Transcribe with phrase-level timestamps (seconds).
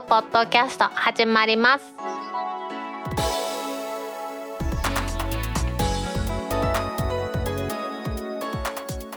[0.00, 1.84] クポッドキャスト始まります。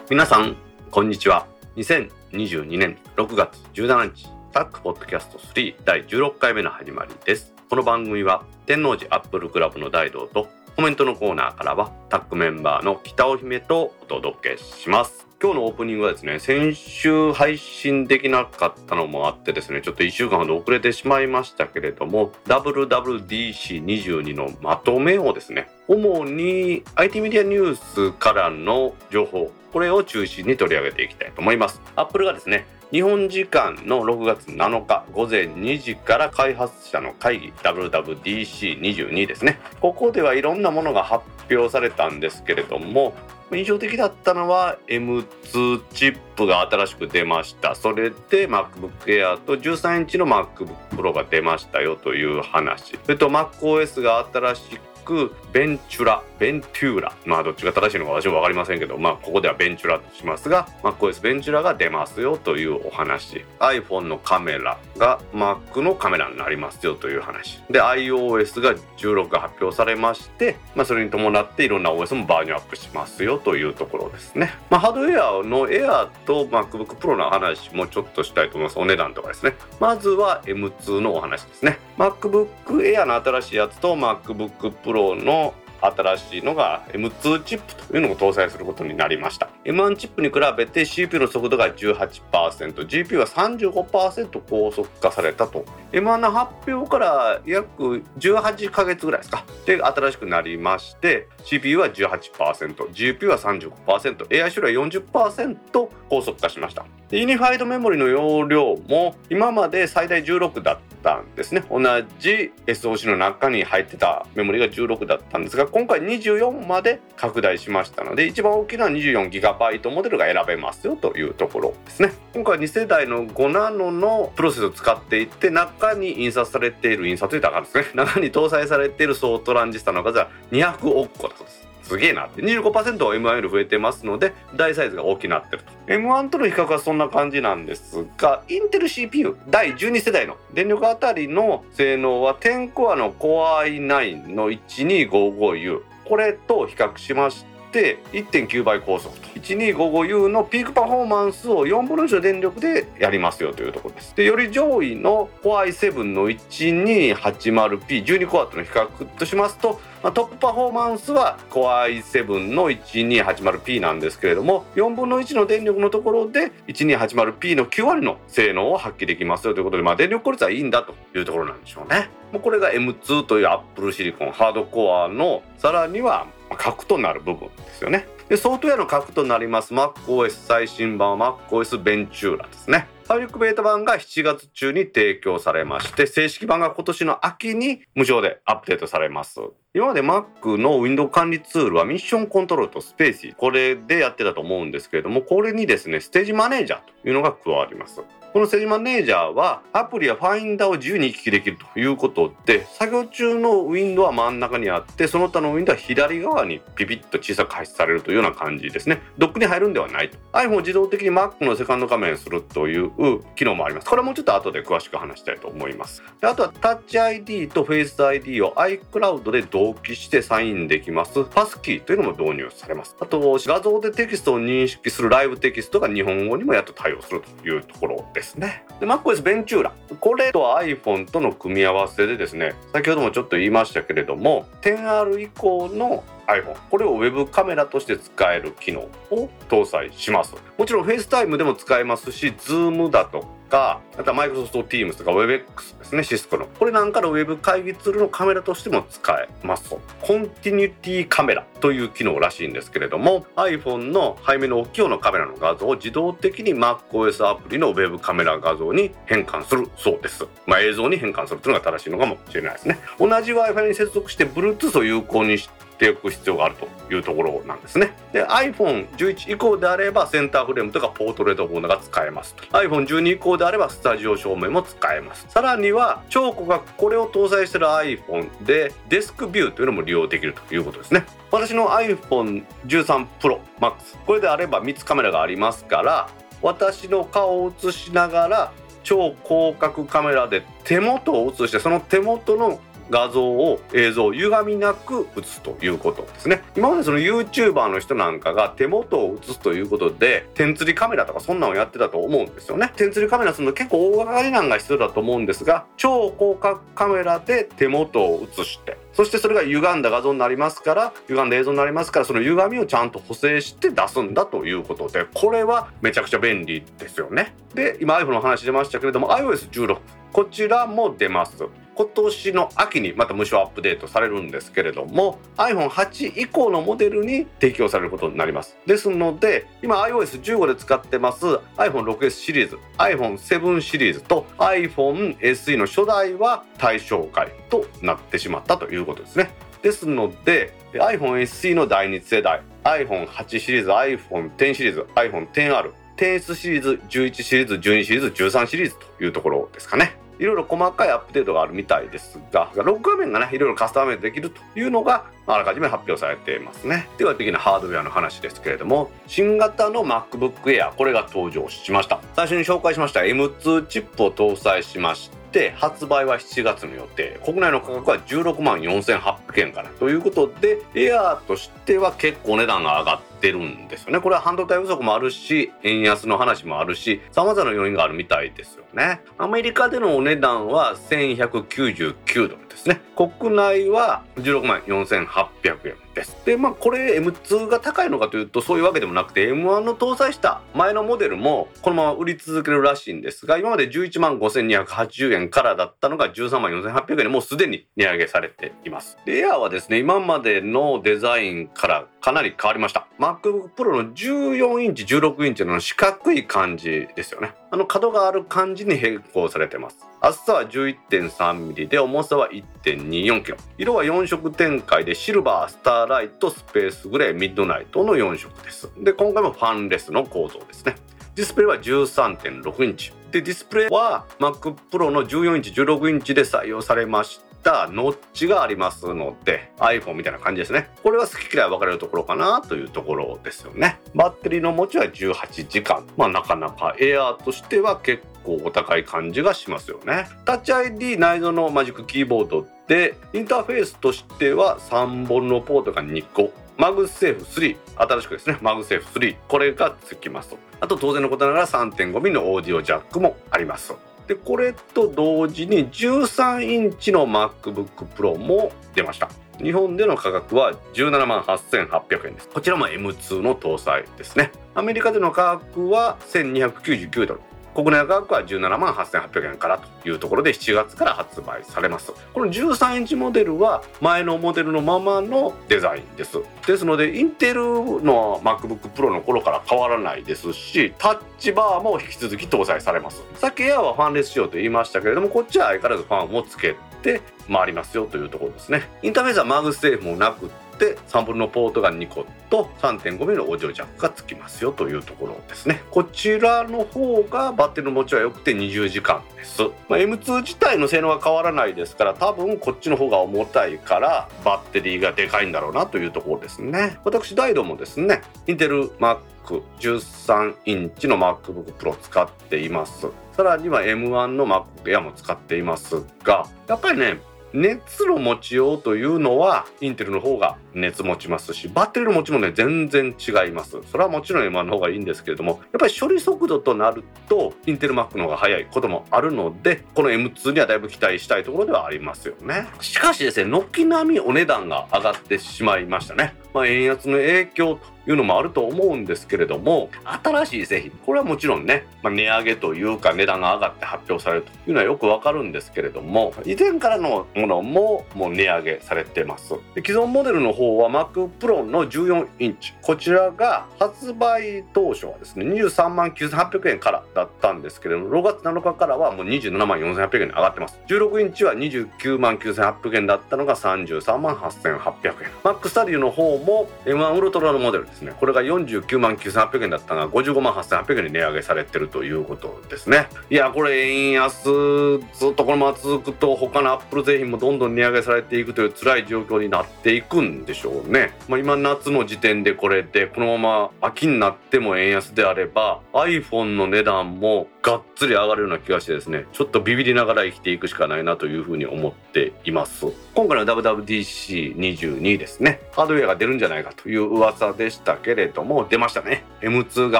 [0.08, 0.56] 皆さん
[0.92, 1.48] こんにちは。
[1.78, 7.56] 2022年6月17日タックポッドキャスト3第16回目の始まりです。
[7.72, 15.27] この番組は天王寺アップルクラブの大道とコメントのコーナーからはタックメンバーの北尾姫とお届けします。
[15.40, 31.82] 今日のオープニングはですね先週配信できなかったのもあってですねちょっと1週間ほど遅れてしまいましたけれども WWDC22 のまとめをですね主に IT メディアニュースからの情報これを中心に取り上げていきたいと思います。
[31.96, 39.60] Apple がですね日本時間の6月7日午前2時から開発者の会議 WWDC22 ですね。
[39.82, 43.14] ここではいろんなものが発表されたんですけれども
[43.52, 47.76] 印象的だったのは M2 チップが新しく出ました。
[47.76, 53.00] それで MacBook Air と13インチの MacBook Pro が出ましたよという話。
[53.04, 54.62] それと MacOS が新し
[55.06, 57.14] くベンチュラベンテューラ。
[57.26, 63.46] まあどっちが正しいのか私も分かりませんけどまあここではベンチュラとしますが MacOS ベンチュラが出ますよというお話。
[63.60, 67.62] iPhone のカメラが Mac のカメラになりますよという話。
[67.70, 78.80] で iOS が16が発表されまして、まあ、それに伴っていろんな OS もバージョンアップしますよというところですね、まあ、ハードウェアの Air と MacBook Pro の話もちょっとしたいと思います。
[78.80, 79.56] お値段とかですね。
[79.80, 81.80] まずは M2 のお話ですね。
[81.98, 89.50] MacBook Air の新しいやつと MacBook Pro の新しいのが M2 チップというのを搭載することになりました。
[89.66, 95.66] M1 チップに比べて CPU の速度が 18%GPU は35%高速化されたと。
[95.92, 99.46] M1 の発表から約18ヶ月ぐらいですか。
[99.66, 106.86] で新しくなりまして CPU は 18%GPU は 35%AI 処理は40%高速化しました。
[107.12, 110.87] ユニファイドメモリの容量も今まで最大16だった
[111.20, 111.64] んですね。
[111.70, 111.80] 同
[112.20, 122.12] じ SOC の中に入ってたメモリが16だったんですが今回24まで拡大しましたので一番大きな 24GB モデルが選べますよというところですね。
[122.34, 127.86] 今回2世代の5ナノのプロセスを使っていて中に印刷されている印刷といったらですね。
[127.94, 131.67] 中に搭載されている総トランジスタの数は200億個だそうです。
[131.88, 132.42] すげえなって。
[132.42, 135.72] 25%は M1 より増えてますので大サイズが大きくなってると。
[135.94, 161.40] M1 との比較はそんな感じなんですがインテル CPU 第12世代の電力あたりの性能は10コアの Core i9 の 1255U これと比較しましてって1.9倍高速と 1255U のピークパフォーマンスを4分の1の電力でやりますよというところですでより上位の Core i7 の 1280P12 コアとの比較としますとまあ、トップパフォーマンスは
[161.50, 172.10] Core i7 の 1280P なんですけれども4分の1の電力のところで 1280P の9割の性能を発揮できますよということで、まあ、電力効率はいいんだというところなんでしょうね。
[172.32, 178.08] もうこれが M2 という Apple シリコンハードコアのさらには核となる部分ですよね。
[178.30, 182.88] でソフトウェアの核となります MacOS 最新版は MacOS Ventura ですね。
[183.08, 189.40] パブリックベータ版が7月中に提供されまして、正式版が今年の秋に無償でアップデートされます。
[189.74, 198.02] 今まで Mac の Windows 管理ツールは Mission Control と Spaces、これでやってたと思うんですけれども、これにですね、 Stage Manager というのが加わります。
[198.34, 209.02] この Stage Manager はアプリやファインダーを自由に行き来できるということで作業中のウィンドウは真ん中にあってその他のウィンドウは左側にピピッと小さく配置されるというような感じですね。
[209.18, 210.18] ドックに入るんではないと。
[210.34, 212.92] iPhone を自動的に Mac のセカンド画面にするという
[213.36, 213.90] 機能もあります。
[213.90, 216.04] これはもうちょっと後で詳しく話したいと思います。
[216.20, 221.24] であとは Touch ID と Face ID を iCloud で同期してサインできます。
[221.24, 222.96] パスキーというのも導入されます。
[223.00, 228.66] あと画像でテキストを認識するライブテキストが日本語にもやっと対応するというところですね。
[228.80, 229.74] で MacOS ベンチューラ。
[230.00, 238.82] これと iPhone との組み合わせでですね先ほどもちょっと言いましたけれども 10R 以降の iPhone これをウェブカメラとして使える機能
[239.12, 240.36] を搭載します。
[240.58, 246.46] もちろん FaceTime でも使えますし Zoom だとかあとは Microsoft Teams とか WebX ですねシスコの。
[246.46, 249.70] これなんかのウェブ会議ツールのカメラとしても使えます。
[249.70, 260.26] とコンティニュティカメラという機能らしいんですけれども iPhone の背面の大きい方のカメラの画像を自動的に MacOS アプリのウェブカメラ画像に変換するそうです。
[260.46, 262.80] まあ映像に変換するというのが正しいのかもしれないですね。
[263.00, 267.92] 同じ Wi-Fi に接続して Bluetooth を有効にしてておく必要があるというところなんですね。
[268.12, 275.26] で iPhone11 以降であればセンターフレームとかポートレートモードが使えます iPhone12 以降であればスタジオ照明も使えます。
[275.30, 281.06] さらには超広角これを搭載してる iPhone でデスクビューというのも利用できるということですね。
[281.32, 286.10] 私の iPhone13 Pro Max これであれば3つカメラがありますから
[286.42, 288.52] 私の顔を映しながら
[288.84, 296.44] 超広角カメラで手元を映してその手元の画像を映像歪みなく映すということですね。
[296.56, 302.72] 今までその YouTuber の人なんかが手元を映すということで点釣りカメラとかそんなのやってたと思うんですよね。
[302.76, 317.36] 点釣りカメラするの結構大掛かりなんが必要だと思うんですが超広角カメラで手元を映してそしてそれが歪んだ画像になりますから歪んだ映像になりますからその歪みをちゃんと補正して出すんだということでこれはめちゃくちゃ便利ですよね。
[317.54, 319.78] で今 iPhone の話出ましたけれども iOS16
[320.12, 321.48] こちらも出ます。
[321.78, 328.58] 今年の秋にまた無償アップデートされるんですけれども iPhone8 以降のモデルに提供されることになります。
[328.66, 331.26] ですので今 iOS15 で使ってます
[331.58, 339.30] iPhone6S シリーズ iPhone7 シリーズと iPhone SE の初代は対象外となってしまったということですね。
[339.62, 350.07] ですので iPhone SE の第2世代 iPhone8 シリーズ iPhone10 シリーズ iPhone10R 10S シリーズ11シリーズ12シリーズ13シリーズというところですかね。
[350.20, 356.88] いろいろ細かいアップデートがあるみたいですが、ロック画面がね、いろいろカスタマイズできるというのが、あらかじめ発表されていますね。
[356.98, 362.00] では、的なハードウェアの話ですけれども、新型の MacBook Air、これが登場しました。
[362.16, 367.20] 最初に紹介しました M2 チップを搭載しまして、発売は7月の予定。
[367.24, 374.00] 国内の価格は16万4800円からということでエアーとしては結構値段が上がってるんですよね。
[374.00, 379.02] これは半導体不足もあるし円安の話もあるし様々な要因があるみたいですよね。
[379.18, 382.82] アメリカでのお値段は1199ドルですね。
[382.96, 385.87] 国内は16万4800円。
[385.98, 386.16] です。
[386.26, 398.98] でまあこれ M2 が高いのかというとそういうわけでもなくて M1 の搭載した前のモデルもこのまま売り続けるらしいんですが今まで11万5280円からだったのが13万4800円でもうすでに値上げされています。
[399.06, 402.88] でエアはですね今までのデザインからかなり変わりました。
[403.00, 407.34] MacBook Pro の14インチ16インチの四角い感じですよね。
[407.52, 409.78] あの角がある感じに変更されてます。
[410.00, 418.70] 厚さは 11.3mm で重さは 1.24kg 色は4色展開でシルバースターライトスペースグレーミッドナイトの4色です。
[418.82, 420.76] で今回もファンレスの構造ですね。
[421.16, 422.94] ディスプレイは13.6インチ。
[423.12, 430.70] でディスプレイは Mac Pro の14インチ16インチで採用されましたノッチがありますので iPhone みたいな感じですね。
[430.84, 433.80] これは好き嫌い分かれるところかなというところですよね。
[433.96, 435.88] バッテリーの持ちは18時間。
[435.96, 440.10] まあなかなかエアーとしては結構お高い感じがしますよね。
[440.26, 446.34] タッチ ID 内蔵のマジックキーボードでインターフェースとしては3本のポートが2個。
[446.58, 448.38] MagSafe 3新しくですね。
[448.42, 450.38] MagSafe 3これがつきますと。
[450.60, 453.74] あと当然のことながら 3.5mm のオーディオジャックもあります
[454.08, 459.10] でこれと同時に13インチの MacBook Pro も出ました。
[459.42, 462.30] 日本での価格は17万8800円です。
[462.30, 464.32] こちらも M2 の搭載ですね。
[464.56, 467.22] アメリカでの価格は1299ドル。
[467.58, 471.92] 国内価格は17万8800円からというところで7月から発売されます。
[472.14, 476.20] この13インチモデルは前のモデルのままのデザインです。
[476.46, 483.04] ですのでインテルの MacBook Pro の頃から変わらないですしタッチバーも引き続き搭載されます。
[483.16, 488.70] さっきエアはファンレス仕様と言いましたけれどもこっちは相変わらずファンをつけて回りますよというところですね。
[488.84, 495.62] インターフェースは MagSafe もなくって Thunderbolt のポートが2個と 3.5mm のオーディオジャックがつきますよというところですね。
[495.70, 506.80] こちらの方がバッテリーの持ちは良くて20時間です、まあ、M2 自体の性能は変わらないですから多分こっちの方が重たいからバッテリーがでかいんだろうなというところですね。
[506.84, 512.88] 私ダイドもですねインテル Mac13 インチの MacBook Pro 使っています。
[513.14, 517.00] さらには M1 の MacBook Air も使っていますがやっぱりね
[517.34, 523.58] 熱の持ちようというのはインテルの方が熱持ちますしバッテリーの持ちもね全然違います。
[523.72, 532.48] それはもちろん M1 の方がいいんですけれどもやっぱり処理速度となるとインテル Mac の方が速いこともあるのでこの M2 にはだいぶ期待したいところではありますよね。
[532.62, 536.16] しかしですね軒並みお値段が上がってしまいましたね。
[536.34, 539.70] まあ、円安の影響というのもあると思うんですけれども
[540.04, 549.34] 新しい製品これはもちろんね、まあ、値上げというか値段が上がって発表されるというのはよくわかるんですけれども以前からのものももう値上げされてます。
[549.56, 552.54] で既存モデルの方は Mac Pro の14インチ。
[552.62, 560.60] こちらが発売当初はですね23万9800円からだったんですけれども6月7日からはもう27万4800円に上がってます。
[560.68, 565.10] 16インチは29万9800円だったのが33万8800円。
[565.24, 567.94] Mac Studio の方も M1 ウルトラのモデルですね。
[568.00, 572.88] これが49万9800円だったのが55万8800円に値上げされてるということですね。
[573.10, 592.68] いやこれ円安ずっとこのまま続くと他のアップル製品もどんどん値上げされていくという辛い状況になっていくんでしょうね、まあ、今夏の時点でこれでこのまま秋になっても円安であれば iPhone の値段もがっつり上がるような気がしてですねちょっとビビりながら生きていくしかないなというふうに思っています。
[592.94, 599.04] 今回の WWDC22 ですねハードウェアが出るんじゃないかという噂でしたけれども出ましたね。
[599.22, 599.80] M2 が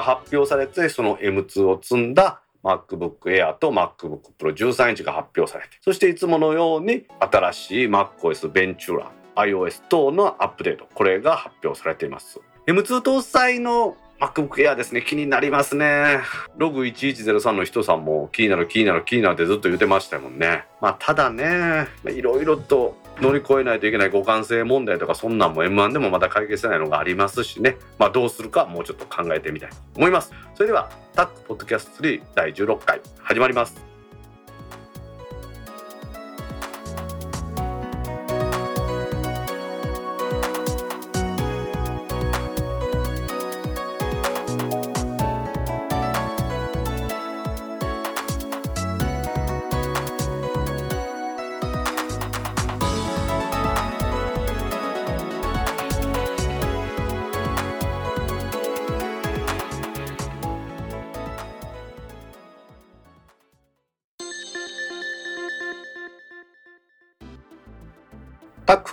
[0.02, 12.40] 発表されてその M2 を積んだ MacBook Air と MacBook Pro 13インチが発表されてそしていつものように新しい MacOS Ventura iOS 等のアップデートこれが発表されています。
[12.66, 15.00] M2 搭載の MacBook Air ですね。
[15.02, 16.18] 気になりますね。
[16.56, 20.64] ログ1103の人さんも気になる気になる気になるってずっと言ってましたもんね。
[20.80, 27.76] まあただねいろいろと乗り越えないといけない互換性問題とかそんなんも M1 でもまだ解決せないのがありますしね。
[27.98, 30.32] まあどうするかもうちょっと考えてみたいと思います。
[30.54, 33.97] それではタックポッドキャスト3第16回始まります。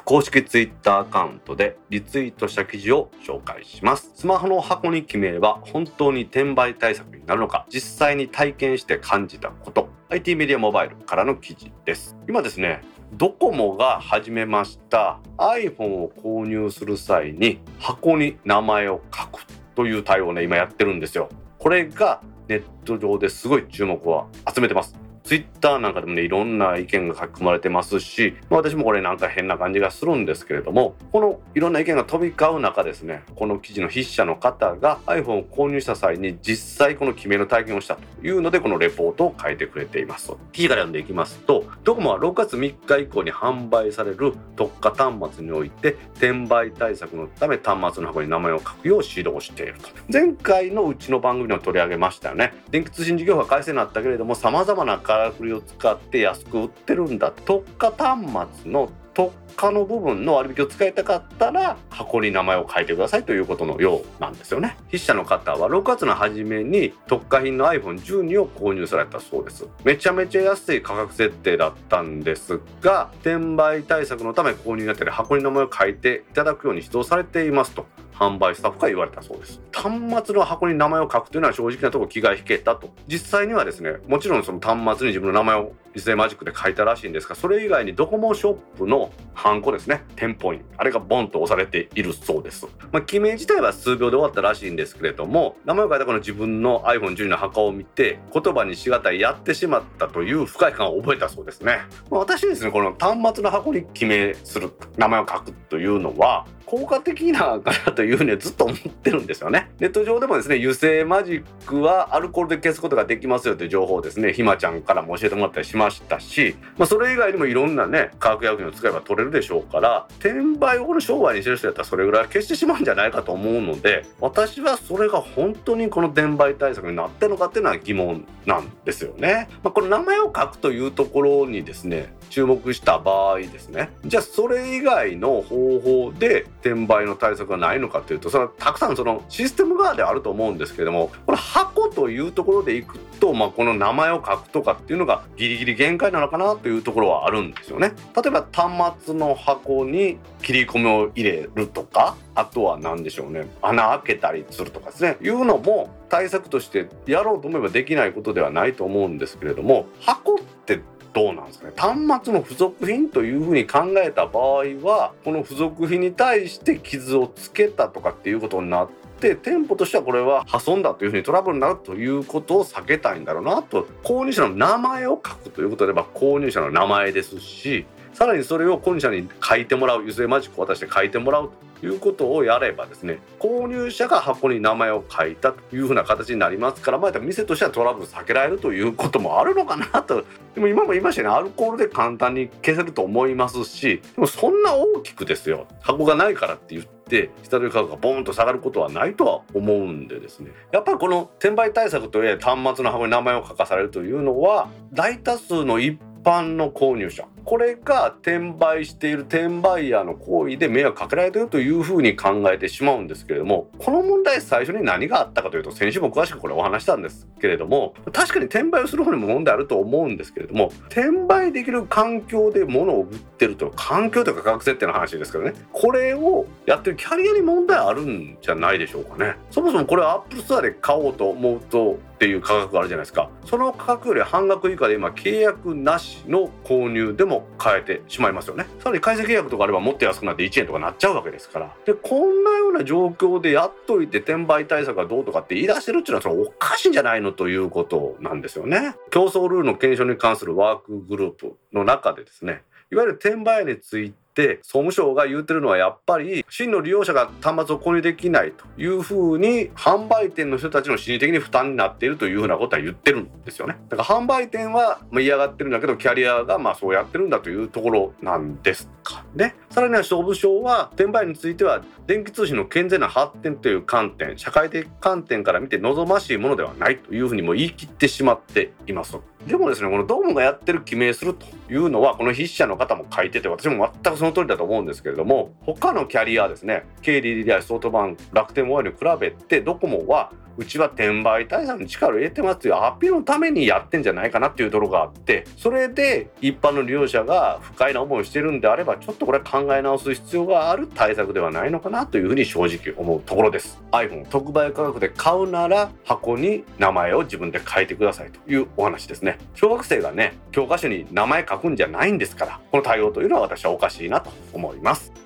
[0.06, 4.12] 公式ツイッターアカウントでリツイートした記事を紹介します。
[4.14, 9.90] スマホの箱に決めれば本当に転売対策になるのか実際に体験して感じたこと。
[10.10, 12.16] IT メディアモバイルからの記事です。
[12.30, 12.82] 今ですね
[13.14, 15.20] ドコモが始めました。
[15.38, 19.44] iPhone を購入する際に箱に名前を書く
[19.74, 21.30] という対応をね今やってるんですよ。
[21.58, 25.05] これがネット上ですごい注目を集めてます。
[25.26, 40.32] ツイッターなんかでもねいろんな意見が書き込まれてますし、まあ、私もこれなんか変な感じがするんですけれどもこのいろんな意見が飛び交う中ですねこの記事の筆者の方が iPhone を購入した際に実際この決めの体験をしたというのでこのレポートを書いてくれています。
[40.52, 49.90] 記事から読んでいきますとドコモは6月3日以降に販売される特化端末において転売対策のため端末の箱に名前を書くよう指導していると。
[50.12, 52.54] 前回のうちの番組でも取り上げましたよね。
[52.70, 57.32] 電気通信事業が改正になったけれども様々なからくりを使って安く売ってるんだ。
[57.46, 58.20] 特化端
[58.62, 64.76] 末の特化の部分の割引を使いたかったら箱に名前を書いてくださいということのようなんですよね。
[64.88, 69.66] 筆者の方は6月の初めに特化品の iPhone12 を購入されたそうです。
[69.86, 77.86] めちゃめちゃ安い価格設定だったんですが転売対策のため購入になったり箱に名前を書いていただくように指導されていますと。
[78.18, 79.62] 販売スタッフが言われたそうです。
[79.74, 82.90] 端末の箱に名前を書くというのは正直なところ気が引けたと。
[83.08, 92.68] 実際にはですねもちろんその端末に自分の名前をリスマジックで書いたらしいんですがそれ以外にドコモショップのハンコですね店舗にあれがボンと押されているそうです。
[92.92, 101.80] まあ記名自体は数秒で終わったらしいんですけれども名前を書いたこの自分の iPhone12 の箱を見て言葉にしがたいやってしまったという不快感を覚えたそうですね、
[102.10, 109.72] まあ、私ですねこの端末の箱に記名する名前を書くというのは効果的なかなというふうにずっと思ってるんですよね。
[109.80, 129.50] ネット上でもですね油性マジックはアルコールで消すことができますよという情報をですねひまちゃんからも教えてもらったりしましたし、まあ、それ以外にもいろんなね化学薬品を使えば取れるでしょうから転売をこの商売にしてる人やったらそれぐらい消してしまうんじゃないかと思うので私はそれが本当にこの転売対策になってるのかっていうのは疑問なんですよね。
[129.64, 147.94] まあ、この名前を書くというところにですね注目した場合ですねじゃあそれ以外の方法で転売の対策がないのかというとそれはたくさんそのシステム側ではあると思うんですけれどもこれ箱というところでいくと、まあ、この名前を書くとかっていうのがギリギリ限界なのかなというところはあるんですよね。
[148.16, 160.82] 例えば端末の箱に切り込みを入れるとかあとは何でしょうね穴開けたりするとかですねいうのも対策としてやろうと思えばできないことではないと思うんですけれども箱って
[161.16, 161.74] どうなんですかね。
[161.78, 168.90] 端末の付属品というふうに考えた場合はこの付属品に対して傷をつけたとかっていうことになっ
[169.22, 173.88] て店舗としてはこれは破損だというふうにトラブルになるということを避けたいんだろうなと。
[174.04, 190.24] 購入者の名前を書くということであれば購入者の名前ですしさらにそれを購入者に書いてもらう油性マジックを渡して書いてもらうということをやればですね購入者が箱に名前を書いたというふうな形になりますからまあ店としてはトラブル避けられるということもあるのかなと
[190.56, 200.52] でも今も言いましたよねアルコールで簡単に消せると思いますしでもそんな大きくですよ箱がないからって言って下取り価格がボーンと下がることはないとは思うんでですね。
[200.72, 229.36] やっぱりこの転売対策といえ端末の箱に名前を書かされるというのは大多数の一般の購入者これが転売している転売ヤーの行為で迷惑かけられているというふうに考えてしまうんですけれどもこの問題最初に何があったかというと先週も詳しくこれお話したんですけれども確かに転売をする方にも問題あると思うんですけれども転売できる環境で物を売ってると環境というか価格設定の話ですからねこれをやってるキャリアに問題あるんじゃないでしょうかね。
[229.52, 233.30] そもそもこれ Apple Store で買おうと思うとっていう価格があるじゃないですか。
[233.46, 238.66] その価格より半額以下で今契約なしの購入でも買えてしまいますよね。
[238.80, 241.76] さらに回線契約とかあればもっと安くなって1円とかなっちゃうわけですから。
[241.86, 248.96] でこんなような状況でやっといて転売対策がどうとかって言い出してるっていうのはそれおかしいんじゃないのということなんですよね。
[249.12, 254.25] 競争ルールの検証に関するワークグループの中でですねいわゆる転売について
[254.62, 263.78] 総務省が言ってるのはやっぱり真の利用者が端末を購入できないというふうに販売店の人たちの心理的に負担になっているというふうなことは言ってるんですよね。
[263.90, 269.24] だから販売店は嫌がってるんだけどキャリアがまあそうやってるんだというところなんですか。
[269.36, 279.18] ねさらには総務省は転売については電気通信の健全な発展という観点社会的観点から見て望ましいものではないというふうにも言い切ってしまっています。
[279.48, 303.82] でもですねこのドームがやってる記名するというのはこの筆者の方も書いてて私も全くその通りだと思うんですけれども他のキャリアですね KDDI ソフトバンク楽天モバイルに比べてドコモはうちは転売対策に力を入れてますというアピールのためにやってんじゃないかなっていうところがあってそれで一般の利用者が不快な思いをしてるんであればちょっとこれ考え直す必要がある対策ではないのかなというふうに正直思うところです。
[303.92, 309.38] iPhone 特売価格で買うなら箱に名前を自分で書いてくださいというお話ですね。
[309.56, 315.25] 小学生がね教科書に名前書くんじゃないんですからこの対応というのは私はおかしいなと思います。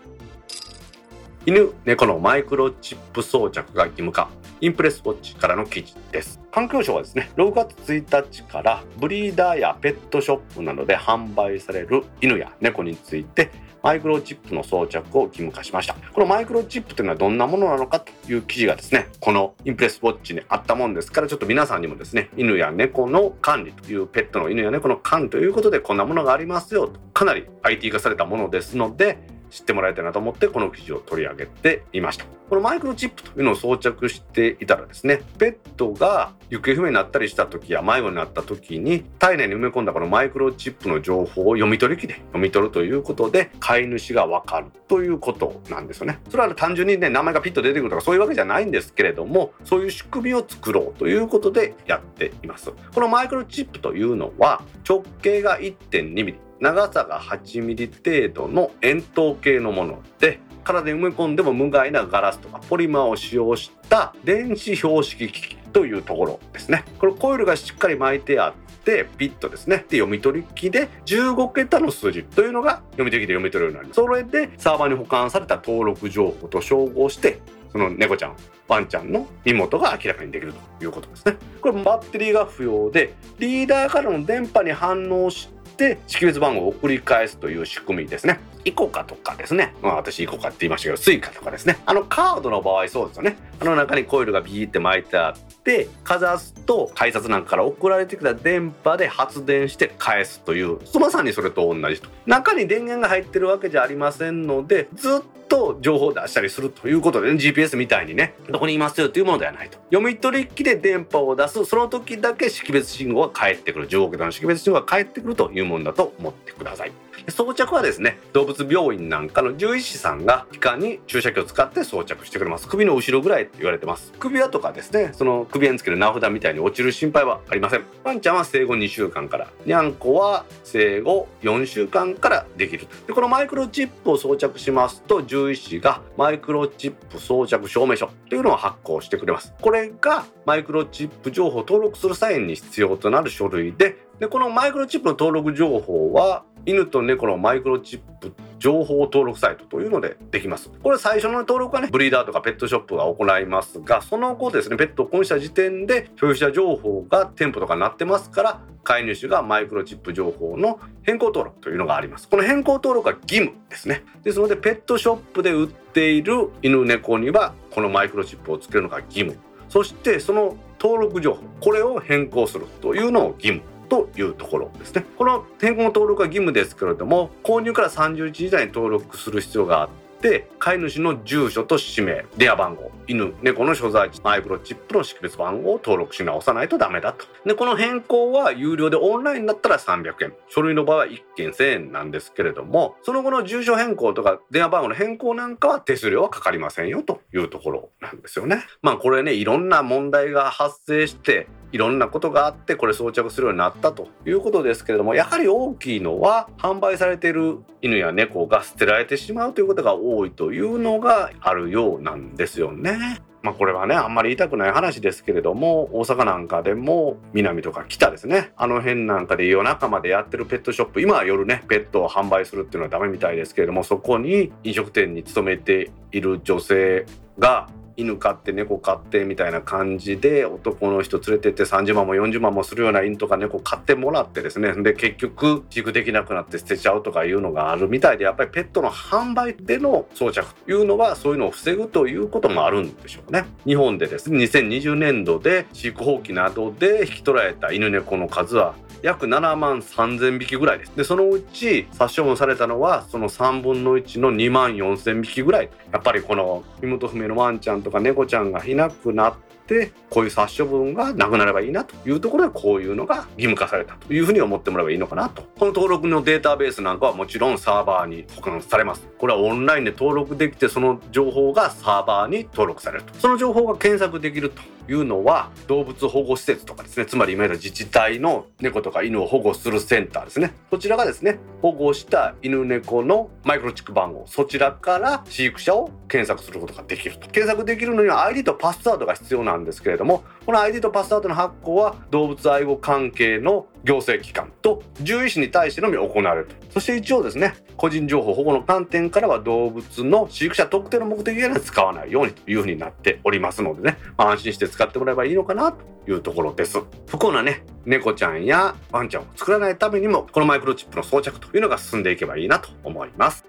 [1.45, 4.29] 犬猫のマイクロチップ装着が義務化。
[4.61, 6.39] インプレスウォッチからの記事です。
[6.51, 15.95] 環境省はですね6月1日からブリーダーやペットショップなどで販売される犬や猫についてマイクロチップの装着を義務化しました。
[16.13, 26.99] このマイクロチップというのはどんなものなのかという記事がですねこのインプレスウォッチにあったもんですからちょっと皆さんにもですね犬や猫の管理というペットの犬や猫の管理ということでこんなものがありますよと。
[27.13, 32.25] かなり IT 化されたものですので知ってもらいたいなと思ってこの記事を取り上げていました。
[32.49, 46.19] このマイクロチップというのを装着していたらですねペットが行方不明になったりした時や迷子になった時に体内に埋め込んだこのマイクロチップの情報を読み取り機で読み取るということで飼い主がわかるということなんですよね。
[46.29, 52.71] それは単純にね名前がピッと出てくるとかそういうわけじゃないんですけれどもそういう仕組みを作ろうということでやっています。
[52.71, 66.83] このマイクロチップというのは直径が 1.2mm 長さが8ミリ程度の円筒形のもので体に埋め込んでも無害なガラスとかポリマーを使用した電子標識機器というところですね。
[66.99, 69.77] これコイルがしっかり巻いてあってピットですね。
[69.89, 74.01] で読み取り機で15桁の数字というのが読み取り機で読み取るようになります。
[74.01, 77.39] それでサーバーに保管された登録情報と照合して
[77.71, 78.35] その猫ちゃん
[78.67, 81.37] ワンちゃんの身元が明らかにできるということですね。
[81.61, 88.39] これバッテリーが不要でリーダーからの電波に反応してって識別番号を送り返すという仕組みですね。
[88.65, 89.73] ICOCA とかですね。
[89.81, 91.79] まあ私 ICOCA って言いましたけど、 Suica とかですね。
[91.85, 93.37] あのカードの場合そうですよね。
[93.59, 102.09] あの中にコイルがビーって巻いてあって、かざすと改札なんかから送られてきた電波で発電して返すという、まさにそれと同じと。
[102.25, 109.77] 中に電源が入ってるわけじゃありませんので、ずっと情報を出したりするということで、ね、GPS みたいにね、どこにいますよというものではないと。
[109.91, 116.91] 読み取り機で電波を出す、その時だけ識別信号が返ってくる、15桁の識別信号が返ってくるというものだと思ってください。
[117.27, 122.67] 装着はですね動物病院なんかの獣医師さんが皮下に注射器を使って装着してくれます。
[122.67, 124.11] 首の後ろぐらいって言われてます。
[124.19, 127.83] 首輪とかですねその首輪につける名札みたいに落ちる心配はありません。
[128.03, 139.53] ワンちゃんは生後2週間からにゃんこは生後4週間からできるでこのマイクロチップを装着しますと獣医師がマイクロチップ装着証明書というのを発行してくれます。
[139.61, 150.69] これがマイクロチップ情報を登録する際に必要となる書類ででこのマイクロチップの登録情報は犬と猫のマイクロチップ情報登録サイトというのでできます。
[150.83, 162.27] これ最初の登録はね、ブリーダーとかペットショップが行いますが、その後ですね、ペットを購入した時点で消費者情報が店舗とかになってますから、飼い主がマイクロチップ情報の変更登録というのがあります。
[162.27, 164.03] この変更登録は義務ですね。
[164.23, 169.37] ですので、ペットショップで売っている犬猫には、このマイクロチップをつけるのが義務。
[169.69, 173.61] そしてその登録情報、これを変更するというのを義務。
[173.89, 175.05] というところですね。
[175.17, 179.89] この変更登録は義務ですけれども購入から30日以内に登録する必要があっ
[180.21, 183.33] て飼い主の住所と氏名電話番号犬。
[183.41, 187.25] 猫の所在地マイクロチップの識別番号を登録し直さないとダメだと。
[187.43, 190.33] でこの変更は有料でオンラインだったら300円。
[190.47, 198.63] 書類の場合は1件1000円なんですけれどもその後の住所変更とか電話番号の変更なんかは手数料はかかりませんよというところなんですよね。
[198.83, 212.98] まあこれねいろんな問題が発生していろんなことがあってこれ装着するようになったということですけれどもやはり大きいのは販売されている犬や猫が捨てられてしまうということが多いというのがあるようなんですよね。
[213.41, 218.51] まあこれはねあんまり言いたくない話ですけれども大阪なんかでも南とか北ですね。
[218.57, 227.05] あの辺なんかで夜中までやってるペットショップ今は夜ねペットを販売するっていうのはダメみたいですけれどもそこに飲食店に勤めている女性
[227.37, 234.73] が犬飼って猫飼ってみたいな感じで男の人連れてって30万も40万もするような犬とか猫飼ってもらってですね。
[234.73, 243.45] で結局飼育できなくなって捨てちゃうとかいうのがあるみたいでやっぱりペットの販売での装着というのはそういうのを防ぐということもあるんでしょうね。
[243.65, 244.31] 日本でです。
[244.31, 250.91] ね2020年度で飼育放棄などで引き取られた犬猫の数は約7万3000匹ぐらいです。
[250.95, 255.69] でそのうち殺処分されたのはその3分の1の2万4000匹ぐらい。
[255.91, 259.33] やっぱりこの身元不明のワンちゃんとか猫ちゃんがいなくなっ
[259.69, 265.43] てこういう殺処分がなくなればいいなというところでこういうのが義務化されたというふうに思ってもらえばいいのかなと。
[265.59, 273.13] この登録のデータベースなんかはもちろんサーバーに保管されますこれはオンラインで登録できてその情報がサーバーに登録されると。
[273.19, 280.53] その情報が検索できるというのは動物保護施設とかですねつまり今言った自治体の猫とか犬を保護するセンターですね。
[280.71, 284.23] こちらがですね保護した犬猫のマイクロチック番号。
[284.27, 287.27] そちらから飼育者を検索することができると。
[287.27, 296.55] 検索できるのには ID とパスワードが必要なんんですけれどもこの ID とパスワードの発行は動物愛護関係の行政機関と獣医師に対してのみ行われると。
[296.71, 306.79] そして一応ですね個人情報保護の観点からは動物の飼育者特定の目的には使わないようにというふうになっておりますのでね、まあ、安心して使ってもらえばいいのかなというところです。
[307.07, 313.45] 不幸なね猫ちゃんやワンちゃんを作らないためにもこのマイクロチップの装着というのが進んでいけばいいなと思います。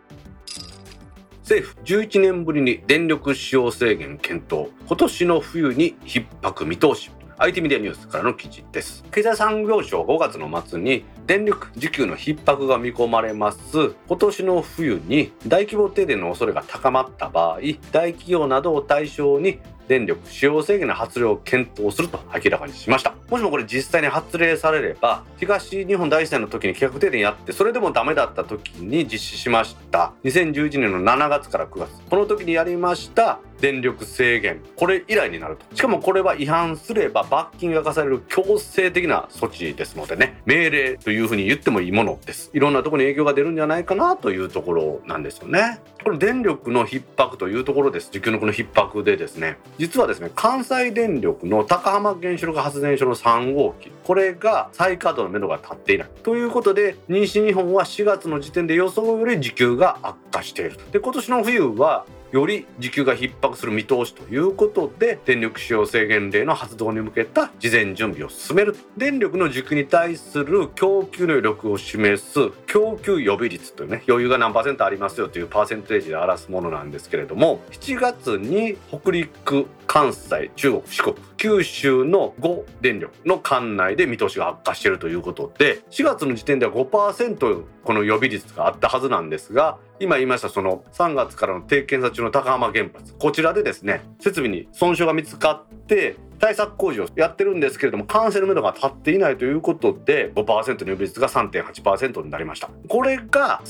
[1.50, 4.70] 政府11年ぶりに電力使用制限検討。
[4.86, 7.10] 今年の冬に逼迫見通し。
[7.38, 9.02] IT メディアニュースからの記事です。
[9.10, 13.58] 経済産業省5月の末に電力需給の逼迫が見込まれます。
[14.06, 17.60] 今年の冬に大規模停電の恐れが高まった場合
[17.90, 19.58] 大企業などを対象に
[19.90, 23.12] 電力使用制限の発令を検討すると明らかにしました。
[23.28, 30.12] もしもこれ実際に発令されれば東日本大震災の時に企画停電やってそれでもダメだった時に実施しました。
[30.22, 31.90] 2011年の7月から9月。
[32.08, 34.60] この時にやりました電力制限。
[34.76, 35.76] これ以来になると。
[35.76, 40.40] しかもこれは違反すれば罰金が課される強制的な措置ですのでね。
[40.46, 42.50] 命令というふうに言ってもいいものです。
[42.54, 45.80] いろんなとこに影響が出るんじゃないかなというところなんですよね。
[46.02, 48.10] これ電力の逼迫というところです。
[48.10, 49.58] 需給のこの逼迫でですね。
[49.80, 56.08] 実はですね関西電力の高浜原子力発電所の3号機これが再稼働のめどが立っていない。
[56.22, 68.76] ということで西日本は4月の時点で予想より需給が悪化しているで今年の冬はより需給が逼迫する見通しということで電力使用制限令の発動に向けた事前準備を進める。
[68.96, 81.16] 電力の需給に対する供給の余力を示す供給予備率というね余裕が何パーセントありますよというパーセンテージで表すものなんですけれども7月に北陸関西中国四国。
[81.40, 102.68] 九州の5電力の管内で見通しが悪化しているということで4月の時点では5%この予備率があったはずなんですが今言いましたその3月からの定検査中の高浜原発こちらでですね設備に損傷が見つかって対策工事をやってるんですけれども完成のめどが立っていないということで5%の予備率が3.8%になりました。
[102.88, 103.62] これが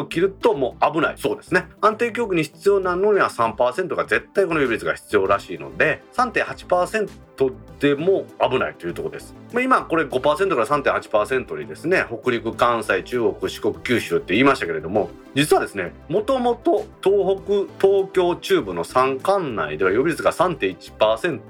[0.00, 7.08] を切るともう危ないそうですね安定供給に必要なのには3%が絶対この予備率が必要らしいので3.8%
[7.80, 9.34] でも危ないというところです。
[9.52, 21.40] 今これ5%から3.8%にですね北陸関西中国四国九州って言いましたけれども実はですねもともと東北東京中部の3管内では予備率が3.1%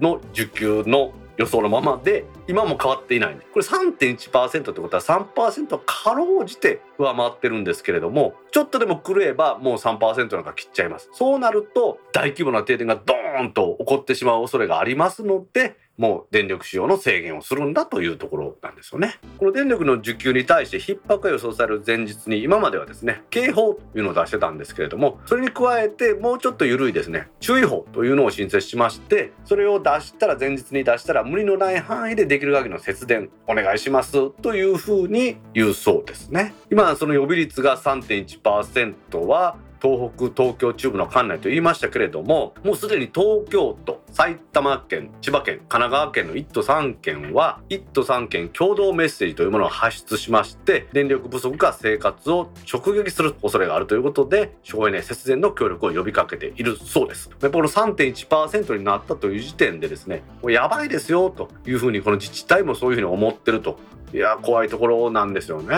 [0.00, 3.34] の需給の予想のままで今も変わっていない。
[3.34, 11.08] これ3.1%ってことは3%かろうじて上回ってるんですけれどもちょっとでも狂えばもう3%なんか切っちゃいます。
[11.14, 19.18] そうなると大規模な停電がドーンと起こってしまう恐れがありますのでもう電力使用の制限をするんだというところなんですよね。
[19.36, 36.54] この電力の需給に対して逼迫が予想される前日に今まではですね警報というのを出してたんですけれどもそれに加えてもうちょっと緩いですね注意報というのを申請しましてそれを出したら前日に出したら無理のない範囲でできる限りの節電お願いしますというふうに言うそうですね。
[36.70, 57.30] 今その予備率が3.1%は東北東京中部の管内と言いましたけれどももうすでに東京都埼玉県千葉県神奈川県の1都3県は1都3県共同メッセージというものを発出しまして電力不足が生活を直撃する恐れがあるということで省エネ節電の協力を呼びかけているそうです。
[57.40, 63.78] でこの3.1%になったという時点でですねもうやばいですよというふうにこの自治体もそういうふうに思ってると。
[64.12, 65.76] いや怖いところなんですよね。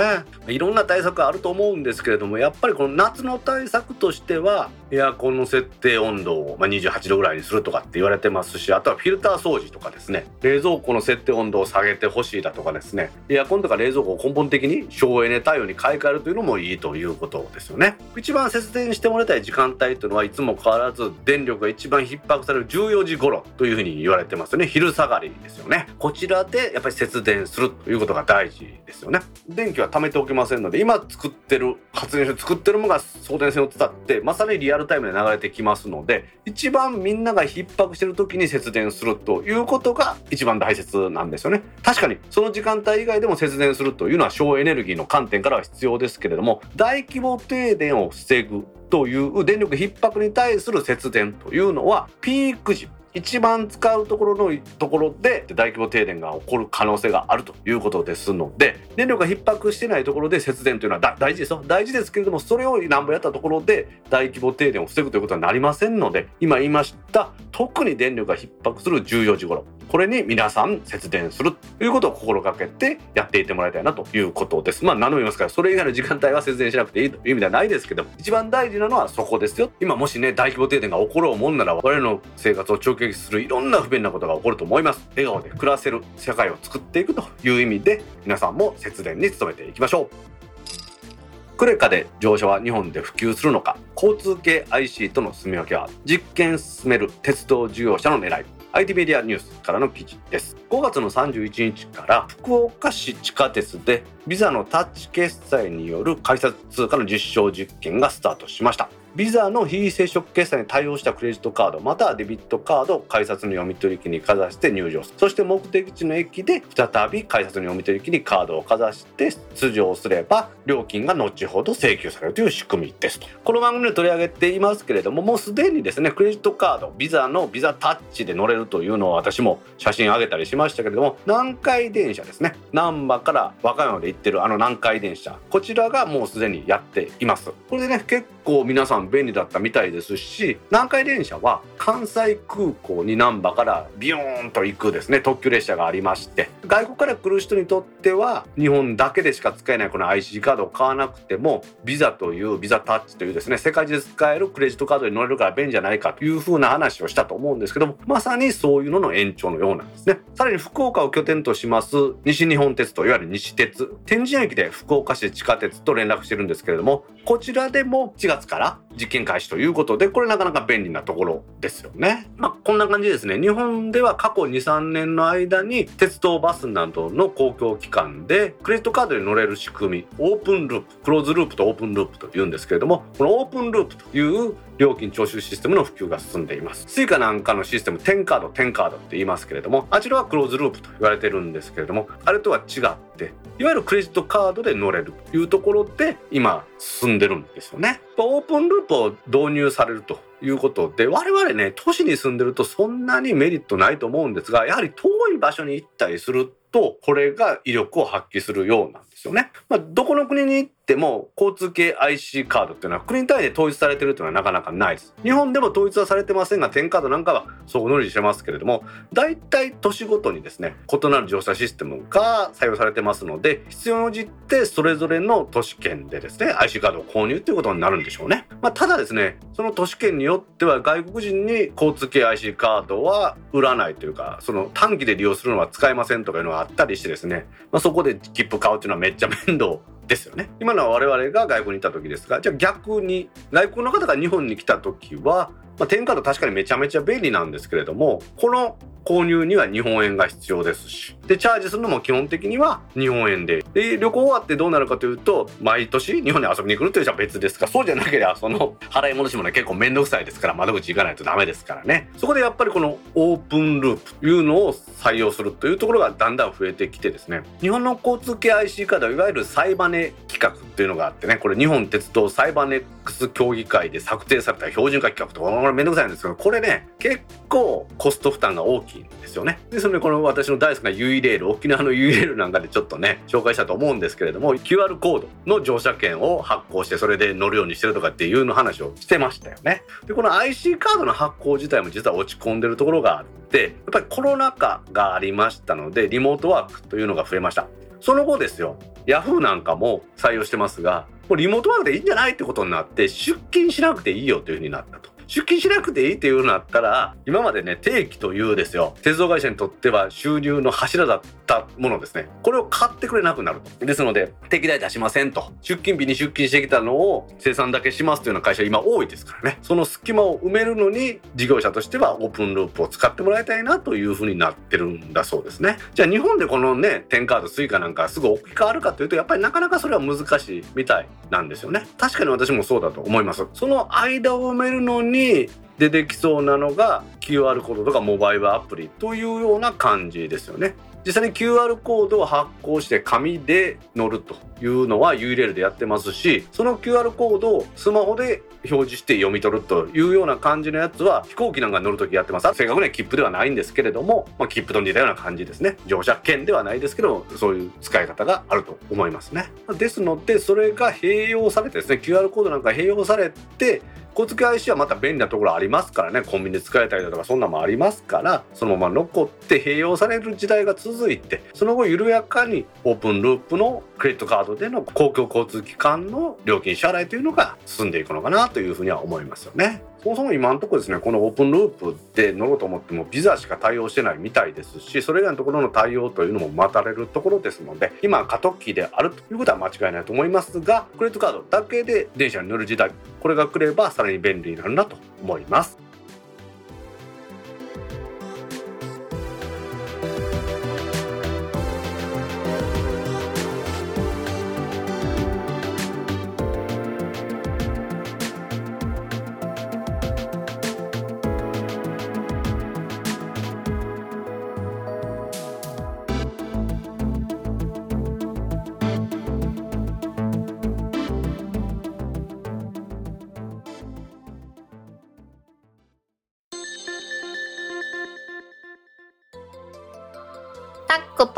[0.48, 10.26] いろんな対策あると思うんですけれどもやっぱりこの夏の対策としてはエアコンの設定温度を、ま28度ぐらいにするとかって言われてますしあとはフィルター掃除とかですね。
[10.40, 13.10] 冷蔵庫の設定温度を下げてほしいだとかですね。
[13.28, 17.96] エアコンとか冷蔵庫を根本的に省エネ対応に買い替えるというのもいいということですよね。
[18.16, 24.66] 一番節電してもらいたい時間帯というのはいつも変わらず電力が一番逼迫される14時頃というふうに言われてますよね。
[24.66, 25.88] 昼下がりですよね。
[25.98, 29.20] こちらでやっぱり節電するということが大事ですよね。
[29.48, 41.62] 電気は貯めておけませんので今作ってる発電所作ってるものが送電線を伝ってまさにリアルタイムで流れてきますので一番みんなが逼迫してる時に節電するということが一番大切なんですよね。
[41.82, 61.62] 確かにその時間帯以外でも節電するというのは省エネルギーの観点からは必要ですけれども大規模停電を防ぐという電力逼迫に対する節電というのはピーク時一番使うところのところで大規模停電が起こる可能性があるということですので電力が逼迫してないところで節電というのは大事ですよ。
[61.66, 74.86] 大事ですけれどもそれを何ぼやったところで大規模停電を防ぐということはなりませんので今言いました特に電力が逼迫する14時頃これに皆さん節電するということを心がけてやっていってもらいたいなということです。
[74.86, 79.70] まあ何度も言いますからそれ以外の時間帯は節電しなくていいという意味ではないですけど一番大事なのはそこですよ。
[79.80, 85.08] 今もしね大規模停電が起ころうもんなら我々の生活を直撃するいろんな不便なことが起こると思います。
[85.16, 91.56] 笑顔で暮らせる社会を作っていくという意味で皆さんも節電に努めていきましょう。
[91.56, 93.76] クレカで乗車は日本で普及するのか。
[93.94, 98.44] 交通系 IC との住み分けは実験進める鉄道事業者の狙い。
[98.72, 100.56] IT メディアニュースからの記事です。
[100.70, 108.88] 5月の31日から福岡市地下鉄でビザのタッチ決済による改札通貨の実証実験がスタートしました。
[109.14, 115.18] ビザの非接触決済に対応したクレジットカードまたはデビットカードを改札の読み取り機にかざして入場する。
[115.18, 123.26] そして目的地の駅で再び改札の読み取り機にカードをかざして出場すれば料金が後ほど請求されるという仕組みですと。
[123.44, 132.56] この番組で取り上げていますけれどももうすでにですねクレジットカードビザのビザタッチで乗れるというのを私も写真上げたりしましたけれども南海電車ですね。
[132.72, 135.38] 難波から和歌山で行ってるあの南海電車。
[135.50, 137.50] こちらがもうすでにやっています。
[137.68, 160.20] これでね結構皆さん便利だったみたいですし南海電車は関西空港に難波からビヨーンと行くですね特急列車がありまして外国から来る人にとっては日本だけでしか使えないこの IC カードを買わなくてもビザというビザタッチというですね世界中で使えるクレジットカードに乗れるから便利じゃないかというふうな話をしたと思うんですけどもまさにそういうのの延長のようなんですね。
[160.34, 172.30] さらに福岡を拠点とします西日本鉄道いわゆる西鉄天神駅で福岡市地下鉄と連絡してるんですけれどもこちらでも4月月から実験開始ということでこれなかなか便利なところですよね。
[172.36, 198.00] まあ、こんな感じですね日本では過去23年の間に鉄道バスなどの公共機関でクレジットカードに乗れる仕組みオープンループクローズループとオープンループというんですけれどもこのオープンループという料金徴収システムの普及が進んでいます Suica なんかのシステム10カード10カードって言いますけれどもあちらはクローズループと言われてるんですけれどもあれとは違っていわゆるクレジットカードで乗れるというところで今進んでるんですよね。
[198.18, 209.52] オープンループを導入されるということで我々ね都市に住んでるとそんなにメリットないと思うんですがやはり遠い場所に行ったりするとこれが威力を発揮するようなんですよね。
[209.68, 215.14] まあ、どこの国に行っても交通系 IC カードっていうのは国単位で統一されてるっていうのはなかなかないです。
[215.22, 218.82] 日本でも統一はされてませんが10カードなんかはそう乗りしてますけれども
[219.12, 228.46] 大体都市ごとにですね異なる乗車システムが採用されてますので必要に応じてそれぞれの都市圏でですね IC カードを購入っていうことになるんでしょうね。
[228.60, 240.50] まあ、ただですねその都市圏によっては外国人に交通系 IC カードは売らないというかその短期で利用するのは使えませんとかいうのがあったりしてですね、まあ、そこで切符買うっていうのはめっちゃ面倒ですよね。
[240.60, 251.16] 今のは我々が外国にいた時ですがじゃあ逆に外国の方が日本に来た時は、まあ、テンカード確かにめちゃめちゃ便利なんですけれどもこの購入には日本円が必要ですし。
[251.26, 253.64] でチャージするのも基本的には日本円で。
[253.74, 262.10] で旅行終わってどうなるかというと毎年日本に遊びに来るという人は別ですがそうじゃなければその払い戻しもね結構面倒くさいですから窓口行かないとダメですからね。
[262.16, 267.42] そこでやっぱりこのオープンループというのを採用するというところがだんだん増えてきてですね。
[267.60, 279.58] 日本の交通系 IC カードいわゆるサイバネ規格っていうのがあってねこれ日本鉄道サイバネックス協議会で策定された標準化規格とかこれめんどくさいんですけどこれね結構コスト負担が大きいんですよね。
[279.70, 289.82] ですのでこの私の大好きなユイレール沖縄のユイレールなんかでちょっとね紹介したと思うんですけれども QR コードの乗車券を発行してそれで乗るようにしてるとかっていうの話をしてましたよね。
[290.06, 297.66] でこの IC カードの発行自体も実は落ち込んでるところがあってやっぱりコロナ禍がありましたのでリモートワークというのが増えました。
[298.00, 298.76] その後ですよ
[299.06, 305.11] ヤフーなんかも採用してますがもうリモートワークでいいんじゃないってことになって出勤しなくていいよというふうになったと。
[305.26, 308.94] 出勤しなくていいっていうようになったら今までね定期というですよ。
[309.02, 312.28] 鉄道会社にとっては収入の柱だったものですね。
[312.42, 313.86] これを買ってくれなくなると。
[313.86, 315.52] ですので定期代出しませんと。
[315.60, 319.58] 出勤日に出勤してきたのを生産だけしますというような会社今多いですからね。
[319.62, 325.78] その隙間を埋めるのに事業者としてはオープンループを使ってもらいたいなというふうになってるんだそうですね。
[325.94, 331.86] じゃあ日本でこのねテンカードスイカなんかすぐ置き換わるかというとやっぱりなかなかそれは難しいみたいなんですよね。
[331.98, 333.46] 確かに私もそうだと思います。
[333.52, 335.48] その間を埋めるのにに
[335.78, 340.74] 出てきそうなのが QR コードとかモバイルアプリというような感じですよね。
[341.04, 352.46] 実際に QR コードを発行して紙で乗るというのは URL でやってますしその QR コードをスマホで表示して読み取るというような感じのやつは飛行機なんか乗るときやってます。
[352.54, 355.76] 正確には切符ではないんですけれども、まあ、切符と似たような感じですね。
[355.86, 359.50] 乗車券ではないですけどそういう使い方があると思いますね。
[359.76, 363.82] ですのでそれが併用されてですね QR コードなんか併用されて
[364.16, 379.82] 交通系 IC はまた便利なところありますからねコンビニで使えたりだとかそんなもありますからそのまま残って併用される時代が続いてその後緩やかにオープンループのクレジットカードでの公共交通機関の料金支払いというのが進んでいくのかなというふうには思いますよね。
[380.02, 395.81] そもそも今のところですねこのオープンループで乗ろうと思ってもビザしか対応してないみたいですしそれ以外のところの対応というのも待たれるところですので今過渡期であるということは間違いないと思いますがクレジットカードだけで電車に乗る時代これが来ればさらに便利になるなと思います。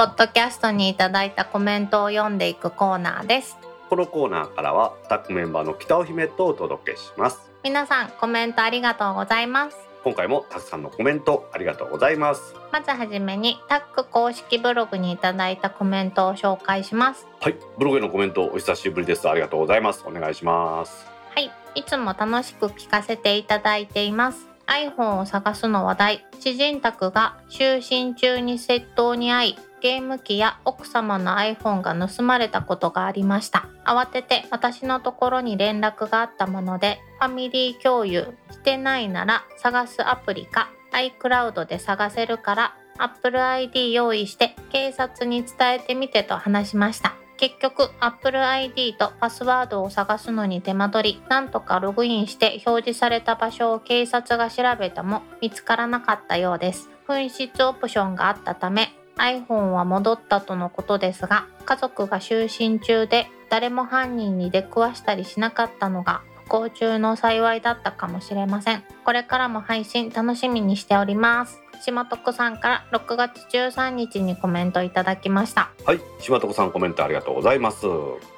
[0.04, 3.56] ポッドキャストにいただいたコメントを読んでいくコーナーです。
[3.88, 7.50] このコーナーからはタッグメンバーの北尾姫とお届けします。
[7.62, 9.78] 皆さんコメントありがとうございます。
[10.04, 12.54] 今回もたくさんのコメントありがとうございます。
[12.70, 17.26] まずはじめにタック公式ブログにいただいたコメントを紹介します。
[17.40, 17.56] はい。
[17.78, 19.26] ブログへのコメントお久しぶりです。
[19.26, 20.04] ありがとうございます。
[20.06, 21.06] お願いします。
[21.34, 21.50] はい。
[21.76, 26.26] いつも楽しく聞かせていただいています iPhone を探すの話題。
[26.40, 33.68] 知人宅が就寝中に窃盗に遭いゲーム機や奥様の iPhone が盗まれたことがありました。
[33.84, 47.14] 慌てて私のところに連絡があったものでファミリー共有してないなら探すアプリか iCloud で探せるから Apple ID 用意して警察に伝えてみてと話しました。
[47.44, 51.22] 結局 Apple ID とパスワードを探すのに手間取り。
[51.28, 56.88] なんとかログインして表示された場所を警察が調べても見つからなかったようです。
[57.06, 68.84] 紛失オプションがあったため iPhone は戻ったとのことですが家族が就寝中で誰も犯人に出くわしたりしなかったのが不幸中の幸いだったかもしれません。
[69.04, 71.63] これからも配信楽しみにしております。
[71.82, 75.70] 島徳さんから6月13日にコメントいただきました。
[75.84, 76.00] はい。
[76.20, 77.86] 島徳さんコメントありがとうございます。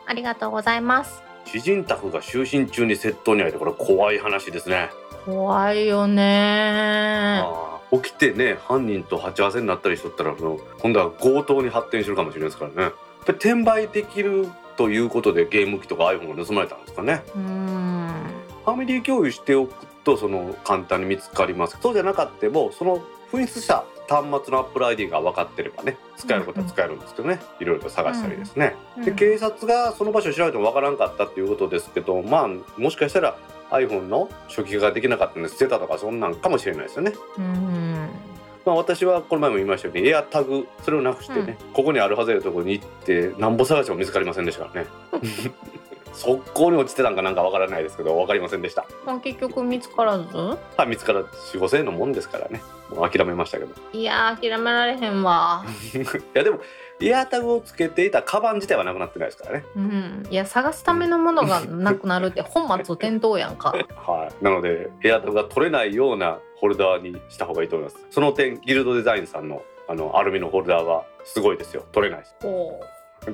[0.06, 1.22] ありがとうございます。
[1.44, 4.90] 知人宅が就寝中に窃盗に遭いてこれ怖い話ですね。
[5.24, 7.42] 怖いよね。
[7.92, 12.82] 起きてね犯人と鉢合わせになったりしとったらその今度は強盗に発展するかもしれないですからね。
[12.82, 12.92] やっ
[13.24, 17.22] ぱり転売できるということでゲーム機とか iPhone が盗まれたんですかね。
[17.34, 18.10] うーん。
[18.64, 21.78] ファミリー共有しておくとその簡単に見つかります。
[21.80, 23.02] そうじゃなかってもその
[23.36, 29.16] 紛失した端末の Apple ID が分かってればね使えることは使えるんですけどね、いろいろと探したりですね、でうん。
[29.16, 33.36] 警察がその場所を調べても分からんかったっていうことですけどまあもしかしたら
[33.70, 37.12] iPhone の初期化ができなかったんで捨てたとかそんなんかもしれないですよね。
[37.38, 38.08] うん
[38.64, 44.88] まあ、私はこの前も言いましたようにエアタグそれをなくしてね、ここにあるはずやところに行ってなんぼ探しても見つかりませんでしたからね
[46.16, 48.86] 速攻に落ちてたんかなんかわからないですけどわかりませんでした。
[49.04, 50.24] まあ結局見つからず？
[50.36, 52.62] はい見つから4 5千円のもんですからね。
[52.90, 53.74] もう諦めましたけど。
[53.92, 55.64] いやー諦められへんわ。
[55.94, 55.98] い
[56.34, 56.60] やでも
[57.00, 59.64] エアタグをつけていたカバン自体はなくなってないですからね。
[59.76, 60.26] うん。
[60.30, 63.74] いや探すためのものがなくなるって本末転倒やんか。
[64.06, 64.44] はい。
[64.44, 68.06] なのでエアタグが取れないようなホルダーにした方がいいと思います。
[68.10, 71.84] その点ギルドデザインさんのあのアルミのホルダーはすごいですよ。
[71.92, 72.36] 取れないです。
[72.44, 72.80] お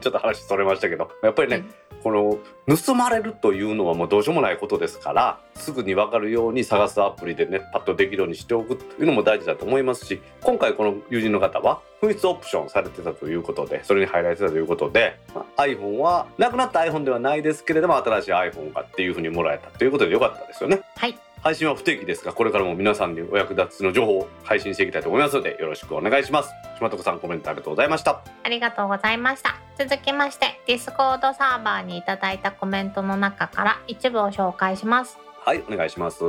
[0.00, 1.64] ちょっと話それましたけどやっぱりね、
[2.02, 20.80] この盗まれるというのはもうどうしようもないことですからすぐに分かるように探すアプリでねパッとできるようにしておくというのも大事だと思いますし今回この友人の方は紛失オプションされてたということでそれに入られてたということで、まあ iPhone はなくなった iPhone ではないですけれども新しい iPhone がっていうふうにもらえたということでよかったですよね。
[20.96, 26.50] はい配信は不定期ですがこれからも皆さんにお役立ちの情報を配信していきたいと思いますのでよろしくお願いします。
[26.78, 28.22] 島徳さんコメントありがとうございました。
[28.44, 29.56] ありがとうございました。
[29.76, 35.18] 続きまして Discord サーバーにいただいたコメントの中から一部を紹介します。
[35.40, 36.20] はいお願いします。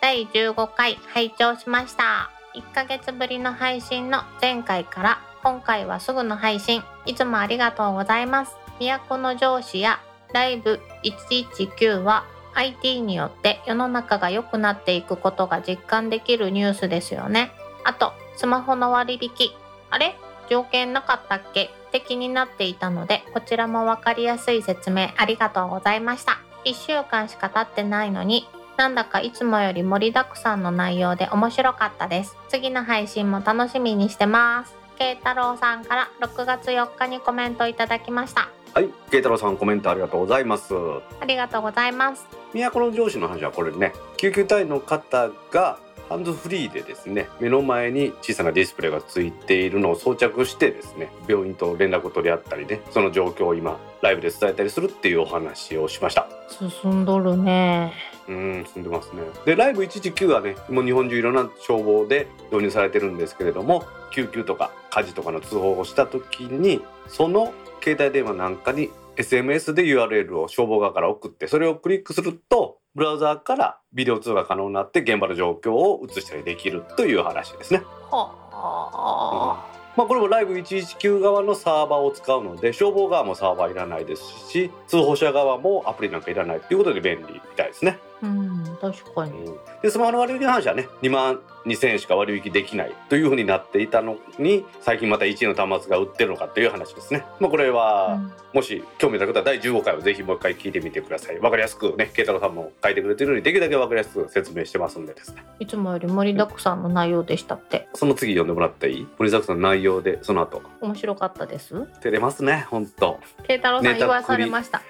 [0.00, 2.30] 第15回拝聴しました。
[2.54, 6.82] 1ヶ月ぶりの配信の前回から今回はすぐの配信。
[7.04, 8.56] いつもありがとうございます。
[8.78, 10.00] 都の上司や
[10.32, 12.24] ライブ119は
[12.54, 17.52] IT によって世の中が良くなっていくことが実感できるニュースですよね。
[17.84, 19.50] あとスマホの割引。
[19.90, 20.14] あれ？
[20.48, 21.64] 条件なかったっけ？
[21.64, 26.40] って気になっていたのでこちらも分かりやすい説明ありがとうございました。
[26.64, 28.46] 1週間しか経ってないのに
[28.76, 32.36] なんだかいつもより盛りだくさんの内容で面白かったです。
[32.48, 34.74] 次の配信も楽しみにしてます。
[34.98, 38.48] 慶太郎さんから6月4日にコメントいただきました。
[38.74, 40.74] はい慶太郎さんコメントありがとうございます。
[41.20, 45.78] ありがとうございます都の上司の話はこれね救急隊の方が
[46.10, 56.26] ハンズフリーでですね目の前に小さなディスプレイがついているのを装着してですね病院と連絡を取り合ったりねその状況を今ライブで伝えたりするっていうお話をしました。
[56.48, 57.92] 進んどるね。
[58.26, 59.22] うん進んでますね。
[59.44, 77.82] でライブ119はねもう日本中いろんな消防で導入されてるんですけれども救急とか火事とかの通報をした時にその携帯電話なんかに SMS で URL を消防側から送ってそれをクリックするとブラウザーからビデオ通話可能になって現場の状況を映したりできるという話ですね。
[78.10, 87.98] はあ、まあ、これもライブ119側のサーバーを使うので消防側もサーバーいらないですし通報者側もアプリなんかいらないということで便利みたいですね。
[88.22, 89.50] うん確かに。
[89.82, 97.24] でスマホの割引の話はね2万2000円しか割引できないというふうになっていたのに最近また1位の端末が売ってるのかという話ですね。
[97.38, 98.32] まあ、これは、うん。
[98.52, 101.38] もし興味のある方は第15回をぜひもう一回聞いてみてください。
[101.38, 105.44] わかりやすくね慶太郎さんも書いてくれてるようにできるだけわかりやすく説明してますんでですね。
[105.60, 107.88] いつもより盛りだくさんの内容でしたって。
[107.94, 109.08] その次読んでもらっていい？
[109.18, 110.62] 森崎さんの内容でその後。
[110.80, 111.86] 面白かったです。
[112.00, 114.82] 照れますね本当慶太郎さん言わされました。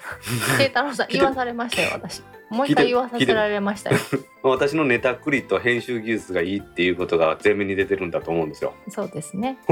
[0.57, 3.97] 慶太郎さん言わされましたよ私もう一回言わさせられましたよ
[4.43, 8.75] 私のネタクリと編集技術がいいっていうことが前面に出てるんだと思うんですよ。
[8.89, 9.59] そうですね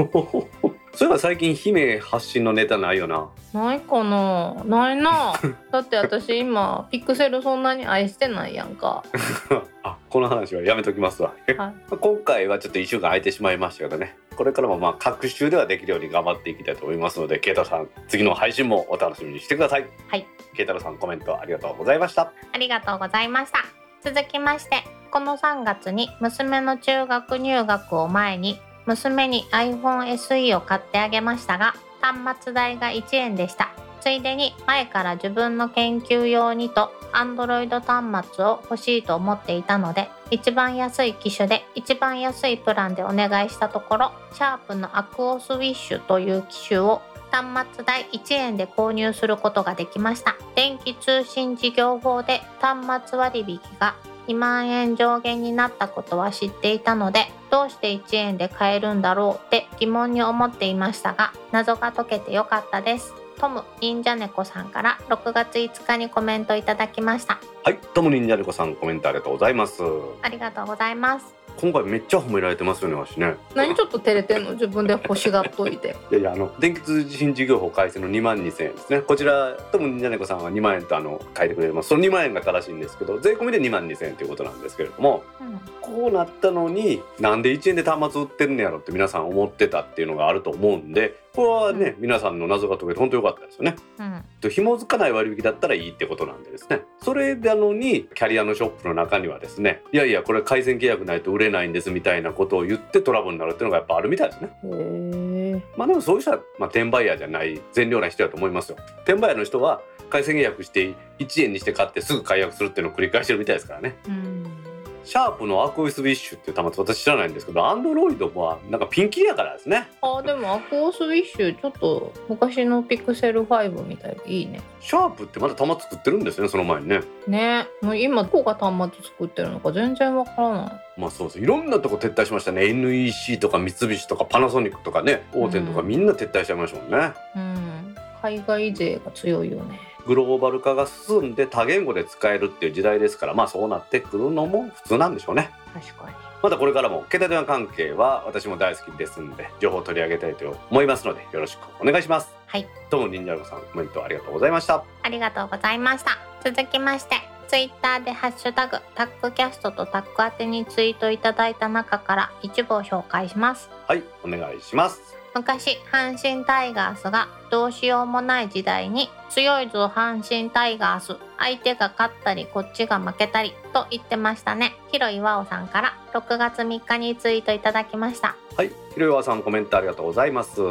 [0.93, 3.29] そういえば最近姫発信のネタないよな。
[3.53, 4.53] ないかな。
[4.65, 5.33] ないな。
[5.71, 9.03] だって私今ピクセルそんなに愛してないやんか。
[9.83, 11.33] あこの話はやめときますわ。
[11.57, 11.73] はい。
[11.97, 14.17] 今回はちょっと1週間空いてしまいましたけどね。
[14.35, 19.85] これからもまあ各週ではできるように頑張っていきたいと思いますので慶太郎さん次の配信もお楽しみにしてください。
[20.07, 20.25] はい。
[20.55, 22.31] 慶太郎さんコメントありがとうございました。
[22.51, 23.59] ありがとうございました。
[24.01, 28.59] 続きましてこの3月に娘の中学入学を前に
[28.89, 33.69] 娘に iPhone SE を買ってあげましたが端末代が1円でした。
[34.01, 50.35] ついでに前から自分の研究用にと Android 端末を欲しいと思っていたので一番安い機種で一番安いプランでお願いしたところシャープのアクオスウィッシュという機種を端末代1円で購入することができました。
[50.55, 53.95] 電気通信事業法で端末割引が
[54.29, 63.13] 2万円上限になったことは知っていたのでどうして1円で買えるんだろうって疑問に思っていましたが謎が解けてよかったです。
[63.39, 67.39] トム忍者猫さんから6月5日にコメントいただきました。
[67.63, 69.81] はいトムニンジャルコさんコメントありがとうございます。
[70.21, 73.35] ありがとうございます今回めっちゃ褒められてますよねわしね。
[73.53, 74.53] 何ちょっと照れてんの？
[74.53, 75.95] 自分で欲しがっといて。
[76.11, 79.01] いやいやあの電気通信事業法改正の2万2000円ですね。
[79.01, 81.89] こちらトムニンジャ猫さんは2万円とあの書いてくれてます。
[81.89, 85.59] その2万円が正しいんですけど税込みで2万2000円ということなんですけれどもうん。
[85.81, 93.77] こうなったのになんで1円で端末売ってるんやろって皆さん思ってたっていうのがあると思うんでこれはね皆さんの謎が解けて本当良かったですよね。
[93.97, 94.23] うん。
[94.41, 96.81] と紐づかない割引だったらいいってことなんでですね。
[97.01, 105.63] それなのにキャリアのショップの中にはですねいやいやこれ回線契約ないと売れないんですみたいなことを言ってトラブルになるっていうのがやっぱあるみたいですね。
[105.77, 108.77] まあでもそういう人は、まあ、転売ヤーじゃない善良な人だと思いますよ。
[109.05, 113.95] 転売ヤーの人は回線契約して1円にして買ってすぐ解約するっていうのを繰り返してるみたいですからね。
[114.09, 114.68] うん
[115.03, 119.87] シャープの AQUOS wish っていう端末私知らないんですけど Android はなんかピンキリやからですね。
[120.01, 124.61] あでも AQUOS wish ちょっと昔のピクセル5みたいでいいね。
[124.79, 127.01] シャープってまだ端末作ってるんですねその前にね。
[127.27, 127.67] ね。
[127.81, 130.99] もう今どこが端末作ってるのか全然わからない。
[130.99, 132.67] まあそうですいろんなとこ撤退しましたね。
[132.67, 135.87] NEC とか三菱とかパナソニックとかね大手とかうん。
[135.87, 137.95] みんな撤退しちゃいましたもんね、うん。
[138.21, 139.79] 海外勢が強いよね
[140.09, 145.51] グローバル化が進んで多言語で使えるっていう時代ですからまあそうなってくるのも普通なんでしょうね。
[145.71, 146.15] 確かに。
[146.41, 152.33] またこれからも携帯電話関係は私も大好きですんで情報を取り上げたいと思いますのでよろしくお願いします。
[152.47, 152.67] はい。
[152.89, 154.83] どうも忍者ロさんコメントありがとうございました。
[155.03, 156.17] ありがとうございました。
[156.43, 157.15] 続きまして
[157.47, 163.69] ツイッターでハッシュタグタックキャストとタック宛てにツイートいただいた中から一部を紹介します。
[163.85, 171.17] はいお願いします昔阪神タイガースがどうしようもない時代に強いぞ阪神タイガース。
[171.37, 174.75] 相手が勝ったりこっちが負けたりと言ってましたね。
[174.91, 178.35] 広岩尾さんから6月3日にツイートいただきました。
[178.55, 180.61] はいひろよわさんコメントありがとうございます。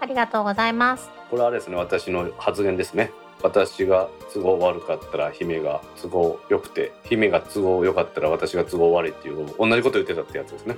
[0.00, 1.08] ありがとうございます。
[1.30, 3.12] これはですね私の発言ですね
[3.42, 10.76] 私が都合悪かったら姫が都合良くて姫が都合良かったら私が都合悪いっていう同じこと言ってたってやつですね。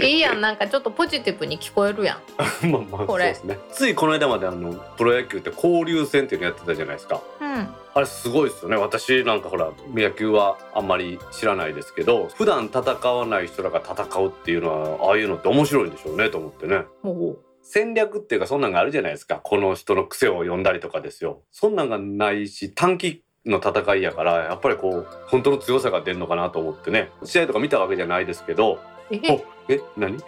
[0.00, 2.18] いいやんなんかちょっとポジティブに聞こえるやん。
[2.70, 3.34] まあまあこれ。
[3.34, 3.58] そうですね。
[3.72, 7.20] ついこの間まであのプロ野球って交流戦っていうのやってたじゃないですか。
[7.40, 7.68] うん。
[7.94, 8.76] あれすごいですよね。
[8.76, 16.84] 私なんかほら野球はあんまり知らないですけど普段戦わない人らが戦うっていうのはああいうのって面白いんでしょうねと思ってね。
[17.02, 19.36] おう戦略っていうかそんなんがあるじゃないですか。
[19.42, 21.42] この人の癖を読んだりとかですよ。
[21.50, 27.10] そんなんがないし短期の戦いやからやっぱりこう本当の強さが出るのかなと思ってね。
[27.24, 28.78] 試合とか見たわけじゃないですけど。
[29.10, 29.20] え？
[29.30, 29.80] おえ？
[29.96, 30.16] 何？
[30.18, 30.20] い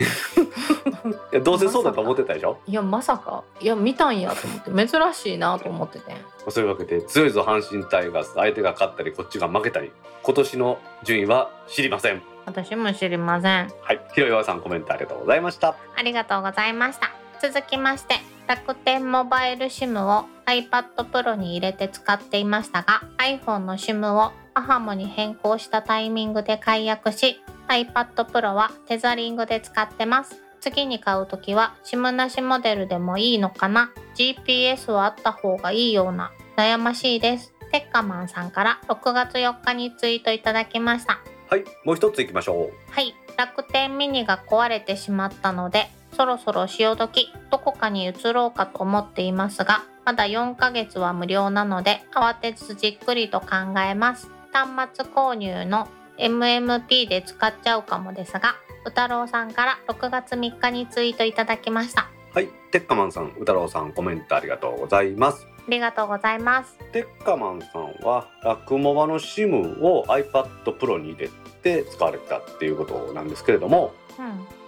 [1.32, 2.59] やどうせそうだと思ってたでしょ？
[2.66, 3.45] いやまさか。
[3.61, 4.89] いや見たんやと思って。
[4.89, 6.16] 珍しいなと思ってて。
[6.49, 8.35] そういうわけで強いぞ阪神タイガース。
[8.35, 9.91] 相手が勝ったりこっちが負けたり。
[10.22, 12.22] 今年の順位は知りません。
[12.47, 13.72] 私も知りません。
[13.82, 14.01] はい。
[14.14, 15.76] ひろよわさんコメントありがとうございました。
[15.97, 18.14] ありがとうございました続きまして
[18.47, 30.40] 楽天モバイル SIM を iPad Pro に入れて使っていましたが iPhone の SIM を AHAMO に変更したタイミングで解約し iPad Pro はテザリングで使ってます。
[30.61, 37.53] 次に買うときは SIM なしモデルでもいいのかな？GPS はあった方がいいような悩ましいです。
[37.72, 41.18] テッカマンさんから6月4日にツイートいただきました。
[41.51, 42.90] はいもう一ついきましょう。
[42.90, 54.30] はい、楽天ミニが壊れてしまったので、そろそろ潮時、どこかに移ろうかと思っていますが、まだ4ヶ月は無料なので、慌てずじっくりと考えます。
[54.52, 55.88] 端末購入の
[56.18, 58.54] MMP で使っちゃうかもですが、
[58.86, 62.08] 宇太郎さんから6月3日にツイートいただきました。
[62.34, 66.76] はいテッカマンさん宇太郎さんコメントありがとうございますありがとうございます。
[66.92, 71.30] テッカマンさんはラクモバの SIM を iPad Pro に入れ
[71.62, 74.03] て使われたっていうことなんですけれどもうん、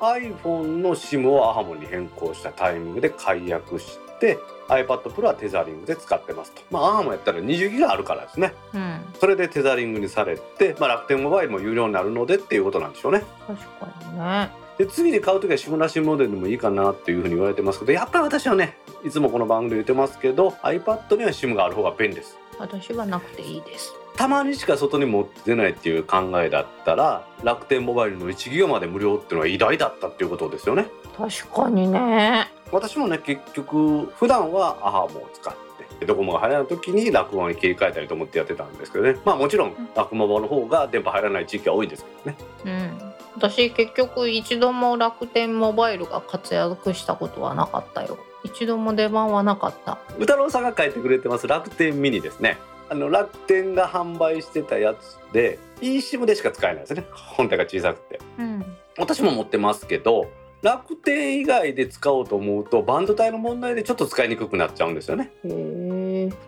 [0.01, 4.39] iPhone の SIM を AHAMO に変更したタイミングで解約して
[4.69, 6.63] iPad Pro はテザリングで使ってますと。
[6.71, 8.55] まあ AHAMO やったら20ギガあるからですね。
[8.75, 13.23] うん、それでテザリングにされて、まあ、楽天モバイルも有料になるのでっていうことなんでしょうね。
[13.47, 14.67] 確かにね。
[14.79, 22.37] で次で買う時は SIM なしモデルでもいいかなっていうふうに言われてますけどやっぱり私はねいつもこの番組で言ってますけど iPad には SIM がある方が便利です。
[22.59, 23.93] 私はなくていいです。
[24.17, 30.87] たまにしか外に持って出ないっていう考えだったら楽天モバイルの1ギガまで無料っていうのは偉大だったっていうことですよね。
[31.17, 32.51] 確かにね。
[32.73, 35.55] 私もね結局普段はアハモを使っ
[35.99, 39.17] てドコモが入らない時に楽モに切り替えたりと思ってやってたんですけどね。
[39.25, 42.39] まあもちろんん楽モバの方が電波入らない地域は多いんですけどね。
[42.65, 48.19] うん、私結局一度も楽天モバイルが活躍したことはなかったよ。
[48.45, 49.99] 一度も出番はなかった。
[50.17, 52.59] 宇太郎さんが書いてくれてます楽天ミニですね
[52.89, 57.05] あの楽天が販売してたやつで eSIM でしか使えないですね。
[57.13, 58.21] 本体が小さくて。
[58.39, 58.65] うん。
[58.99, 60.31] 私も持ってますけど
[60.63, 65.31] 楽天以外で使おうと思うとバンド帯の問題でちょっと使いにくくなっちゃうんですよね。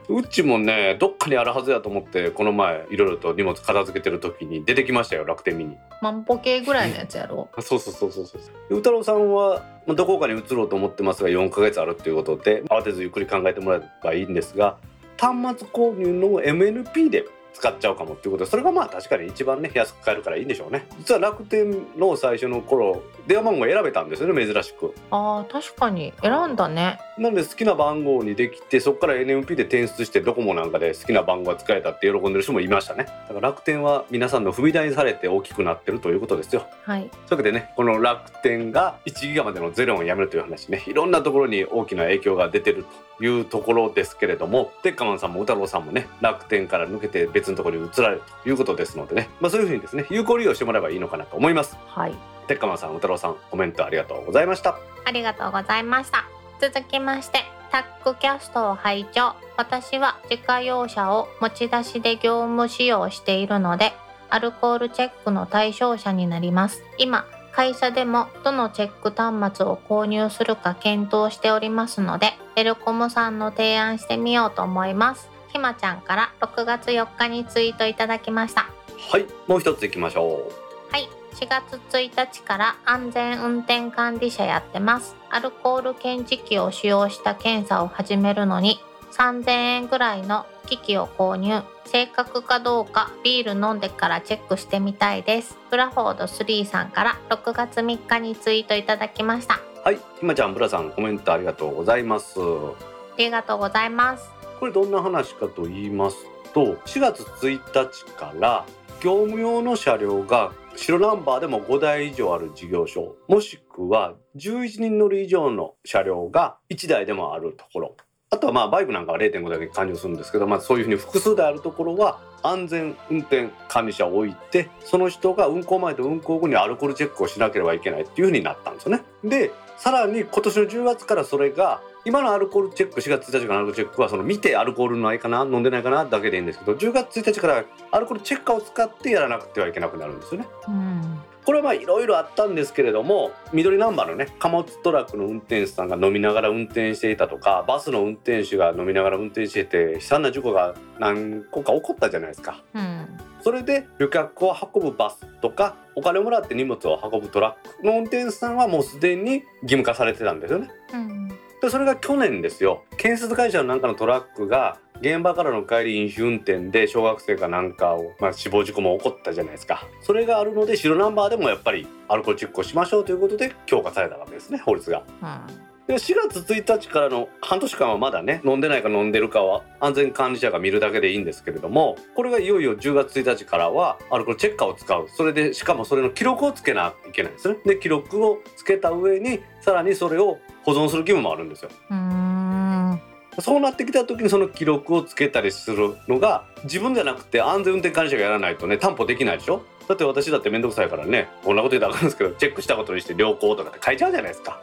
[0.09, 5.77] うちもねどっかにあるはずやと思ってこの前いろいろと荷物片付けてる時に出てきましたよ楽天ミニ。
[6.01, 7.49] 万歩計ぐらいのやつやろ？
[7.61, 8.41] そうそうそうそうそう。
[8.71, 14.79] 宇太郎さんはまあどこかに移ろうと思ってますが4ヶ月あるっていうことで慌てずゆっくり考えてもらえばいいんですが
[15.19, 20.87] 端末購入の MNP で使っちゃうかもっていうことでそれがまあ確かに一番ね安く買えるからいいんでしょうね。
[20.99, 24.95] 実は楽天の最初の頃電話番号選べたんですよね珍しく。
[25.11, 26.13] あー確かに。
[26.23, 27.01] 選んだね。
[27.19, 33.07] なので好きな番号にできてそこから NMP で転出してドコモなんかで好きな番号が使えたって喜んでる人もいましたね。
[33.29, 36.67] だから楽天は皆さんの踏み台にされて大きくなってるということですよ。
[36.85, 37.03] はい。
[37.03, 42.85] というわけでねこの楽天が1ギガまでのゼロをやめるという話ねいろんなところに大きな影響が出てる
[43.19, 51.77] というところですけれどもテッカマンさんも歌郎さんもね楽天から抜けて別のところに移られるということですのでね、まあ、そういうふうにですね有効利用してもらえばいいのかなと思います。
[51.87, 52.15] はい。
[52.49, 54.79] テッカマンさん歌郎さんコメントありがとうございました。
[55.05, 56.25] ありがとうございました。
[56.61, 59.35] 続きましてタックキャストを拝聴。
[59.57, 63.93] 私は自家用車を持ち出しで業務使用しているので
[64.31, 66.83] アルコールチェックの対象者になります。
[66.99, 78.71] 今会社でもどのチェック端末を購入するか検討しておりますのでエルコムさんの提案してみようと思いますひまちゃんから6月4日にツイートいただきました
[79.11, 80.51] はいもう一ついきましょ
[80.91, 85.17] はい、4月1日から安全運転管理者やってます。
[85.31, 88.81] アルコール検知器を使用した検査を始めるのに
[89.13, 91.63] 3000円ぐらいの機器を購入。
[91.85, 95.59] 正確かどうかビール飲んでからチェックしてみたいです。
[95.71, 99.57] ブラフォード3さんから6月3日にツイートいただきました。
[99.57, 104.31] うはいひまちゃんブラさんコメントありがとうございますありがとうございます。
[104.59, 106.17] これどんな話かと言います
[106.53, 108.65] と4月1日から
[109.01, 117.97] 業務用の車両が白ナンバーでも5台以上ある事業所もしくは11人乗り以上の車両が1台でもあるところ
[118.31, 129.03] あとはまあバイクなんかは0.5だけ加入するんですけど、まあ、そういうふうに複数台あるところは安全運転管理者を置いてその人が運行前と運行後にアルコールチェックをしなければいけないっていうふうになったんですよね。
[129.25, 140.47] でさらに今年の10月からそれが今のアルコールチェック4月1日からのアルコールチェックはその見てアルコールないかな飲んでないかなだけでいいんですけど10月1日からアルコールチェッカーを使ってやらなくてはいけなくなるんですよね。
[140.69, 141.21] うん。
[141.45, 152.63] これはまあいろいろあったんですけれども緑ナンバーのね貨物トラックの運転手さんが飲みながら運転していたとかバスの運転手が飲みながら運転していて悲惨な事故が何個か起こったじゃないですか。
[152.75, 153.07] うん。
[153.41, 160.69] それで旅客を運ぶバスとかお金をもらって荷物を運ぶトラックの運転手さんはもうすでに義務化されてたんですよね。
[160.93, 161.29] うん。
[161.61, 175.05] でそれが去年ですよ建設会社のなんかのトラックが現場からの帰り飲酒運転で小学生かなんかを、まあ、死亡事故も起こったじゃないですかそれがあるので白ナンバーでもやっぱりアルコールチェックをしましょうということで強化されたわけですね法律が。
[175.23, 175.27] う
[175.65, 175.69] ん。
[175.89, 190.39] で4月1日からの半年間はまだね飲んでないか飲んでるかは安全管理者が見るだけでいいんですけれどもこれがいよいよ10月1日からはアルコールチェッカーを使うそれでしかもそれの記録をつけなきゃいけないんですねで記録をつけた上にさらにそれを
[190.75, 193.01] 保存する義務もあるんですようん。
[193.41, 199.63] そうなってきた時にその記録をつけたりするのが自分じゃなくて安全運転管理者がやらないとね担保できないでしょ？
[199.87, 204.61] だって私だって面倒くさいからねこんなこと言ったらあかんですけどチェックしたことにして良好とかって書いちゃうじゃないですか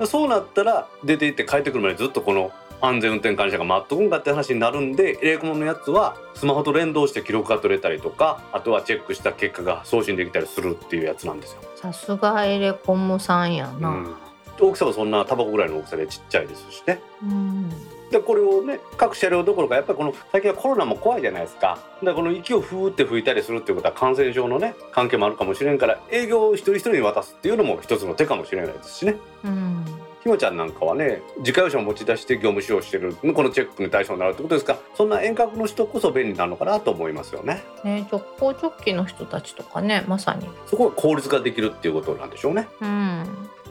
[0.00, 0.06] うん。
[0.06, 2.50] そうなったら出て行って帰ってくるまでずっとこの
[2.80, 11.60] 安全運転管理者が待っとくんかって話になるんでエレコムのやつはスマホと連動して記録が取れたりとかあとはチェックした結果が送信できたりするっていうやつなんですよ。
[11.76, 13.88] さすがエレコムさんやな。
[13.88, 14.14] うん、
[14.60, 17.00] 大きさはそんなタバコぐらいの大きさでちっちゃいですしね。
[17.22, 17.70] うん。
[18.10, 29.84] でこれをね各車両どころかやっぱりこの最近はコロナも怖いじゃないですかだからこの息をふーって吹いたりするっていうことは感染症のね関係もあるかもしれんから営業を一人一人に渡すっていうのも一つの手かもしれないですしねうん。
[30.22, 40.48] ひもちゃんなんかはね自家用車を持ち出して業務使用してるこのチェックに対象になるってことですからそんな遠隔の人こそ便利なのかなと思いますよねね、直行直帰の人たちとかね、まさに。
[40.66, 43.15] そこが効率化できるっていうことなんでしょうねうん。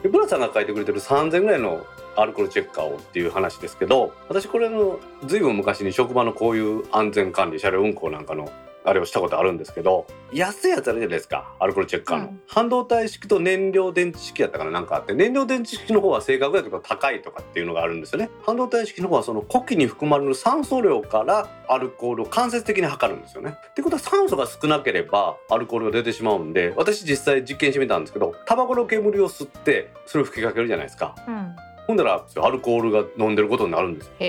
[0.06, 1.84] でブラさんが書いてくれてる3000ぐらいの
[2.14, 8.48] アルコールチェッカーをっていう話ですけど私これのずいぶん昔に職場のこういう安全管理車両運行なんかの
[8.86, 11.54] あれをしたことあるんですけど安いやつあるじゃないですか。
[11.60, 12.40] アルコールチェッカーの、うん。
[12.48, 15.12] 半導体式と燃料電池式やったかななんかあって。
[15.12, 18.30] 燃料電池式の方は正確やとか高いとかっていうのがあるんですよね。
[18.44, 23.56] 半導体式の方はその呼気に含まれる酸素量からアルコールを間接的に測るんですよね。
[23.70, 31.14] ってことは酸素が少なければアルコールが出てしまうんで私実際実験してみたんですけどタバコの煙を吸ってそれを吹きかけるじゃないですか。
[31.26, 31.56] うん。
[31.86, 34.12] ほんだらアルコールが飲んでることになるんですよ。
[34.18, 34.26] へ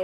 [0.00, 0.03] え。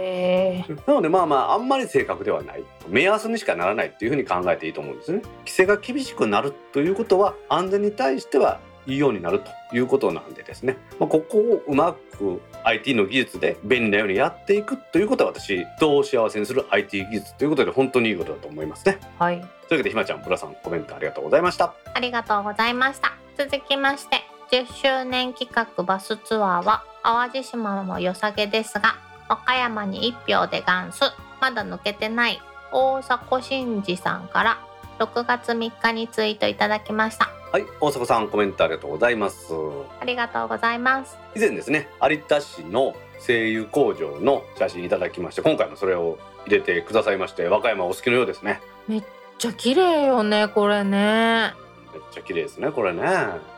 [0.85, 2.63] なのでまあまああんまり正確ではない。
[2.87, 5.21] 目安にしかならないっていうふうに考えていいと思うんですね。
[5.39, 18.99] 規制が厳しくなるということは安全に対してはいいようになるということなんでですね、まあ、ここをうまく IT の技術で便利なようにやっていくということは私人を幸せにする IT 技術ということで本当にいいことだと思いますね。
[19.19, 19.39] はい。
[19.39, 21.73] というわけでひまちゃんブラさんコメントありがとうございました。
[21.93, 23.13] ありがとうございました。
[23.37, 28.97] 続きまして、10周年企画バスツアーは、淡路島も良さげですが、
[29.31, 30.99] 和歌山に1票でガンス、
[31.39, 32.41] まだ抜けてない。
[32.73, 34.59] 大迫真二さんから。
[34.99, 37.29] 6月3日にツイートいただきました。
[37.53, 39.53] はい大迫さんコメントありがとうございます。
[40.01, 41.17] ありがとうございます。
[41.33, 42.93] 以前ですね有田市の
[43.25, 48.61] 声優工場の写真いただきまして今回もそれを入れてくださいまして和歌山お好きのようですね。
[48.87, 49.03] めっ
[49.37, 51.53] ちゃ綺麗よねこれね。
[51.93, 53.01] めっちゃ綺麗ですねこれね。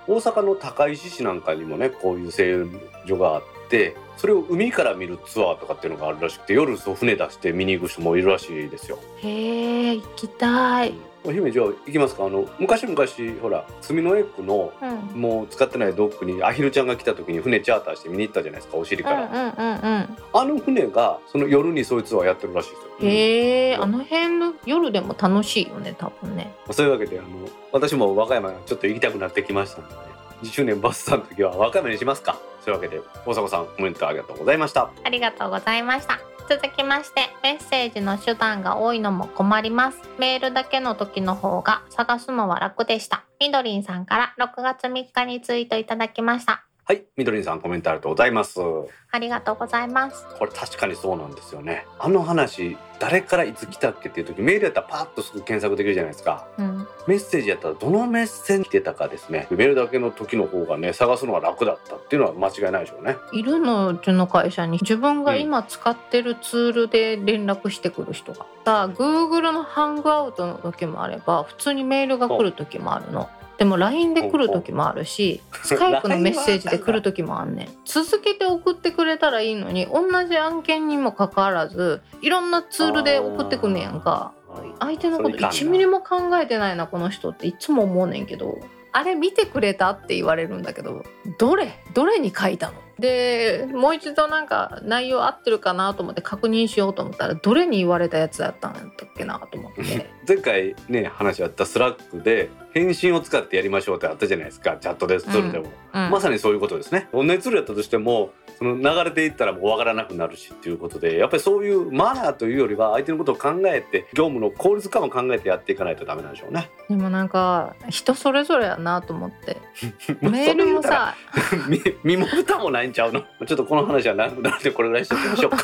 [0.08, 2.70] 大阪の高石市なんかにもねこういう声優
[3.06, 9.00] 所があってそれを海から見るツアーとかっていうのがあるらしくて夜そう船出して見に行く人もいるらしいですよ。
[9.18, 10.94] へえ行きたい。
[11.26, 12.26] お姫じゃあ行きますか？
[12.26, 12.96] あの昔々
[13.42, 14.86] ほら住のエ区のう
[15.18, 15.22] ん。
[15.22, 20.18] もう使ってないドックにアヒルちゃんが来た時に船チャーターして見に行ったじゃないですかお尻から、うんうんうんうん。
[20.34, 26.54] あの船がその夜にそういうツアーやってるらしいですよ、へえあの辺の夜でも楽しいよね多分ね。
[26.72, 27.28] そういうわけであの
[27.72, 30.02] 私も和歌山ちょっと行きたくなってきましたので、ね、
[30.44, 32.38] 10周年バスさんの時はわかめにしますか。
[32.64, 34.90] というわけで大迫さんコメントありがとうございました。
[35.04, 36.20] ありがとうございました。
[36.50, 40.00] 続きましてメッセージの手段が多いのも困ります。
[40.20, 43.24] メールだけの時の方が探すのは楽でした。
[43.40, 46.66] みどりんさんから6月3日にツイートいただきました。
[46.86, 48.56] はいみどりんさんコメントありがとうございます。
[48.56, 50.26] こありがとうございます。
[50.42, 51.86] れ確かにそうなんですよね。
[51.98, 56.46] あの話誰からいつ来たっけっていう時メールやったらパッとすぐ検索できるじゃないですか。
[56.58, 56.86] うん。
[57.08, 59.48] メッセージやったらどのメッセージ来てたかですね。
[59.52, 63.16] メールだけの時の方がね探すのが楽だったっていうのは間違いないでしょうね。
[63.32, 64.80] いるのうちの会社に。
[64.82, 77.70] 自分が今使ってるツールで連絡してくる人が、さあ Google のハングアウトの時もあれば普通にメールが来る時もあるのでも LINE で来る時もあるしスカイプのメッセージで来る時もあんねん。
[77.86, 84.34] 続けて送ってくれたらいいのに同じ案件にもかかわらずいろんなツールで送ってくんねやんか。
[84.80, 88.60] 相手のことそれいかんな1ミリも考えてないなこの人っていつも思うねんけど
[88.92, 91.04] あれ見てくれたって言われるんだけど
[91.40, 91.72] どれ？
[91.96, 92.76] どれに書いたの？
[93.00, 98.86] でもう一度なんか内容合ってるかなと思って確認しようと思ったらどれに言われたやつだったんだっ
[99.16, 100.10] けなと思って。
[100.28, 105.74] 前回ね話あった Slack で返信を使ってやりましょうってあったじゃないですかチャットでツールでも、うん
[106.10, 107.08] まさにそういうことですね。
[107.14, 116.72] 同じツールやったとしてもその流れていったらもう分からなくなるしっていうことでやっぱりそういうマナーというよりは相手のことを考えて業務の効率化も考えてやっていかないとダメなんでしょうね。
[116.90, 119.58] でもなんか人それぞれやなと思って。
[120.22, 121.16] メールもさ。
[121.70, 123.22] 身身も蓋もないんちゃうの？
[123.46, 125.58] ちょっとこの話は長くなるのでこれぐらいにしておきましょうか。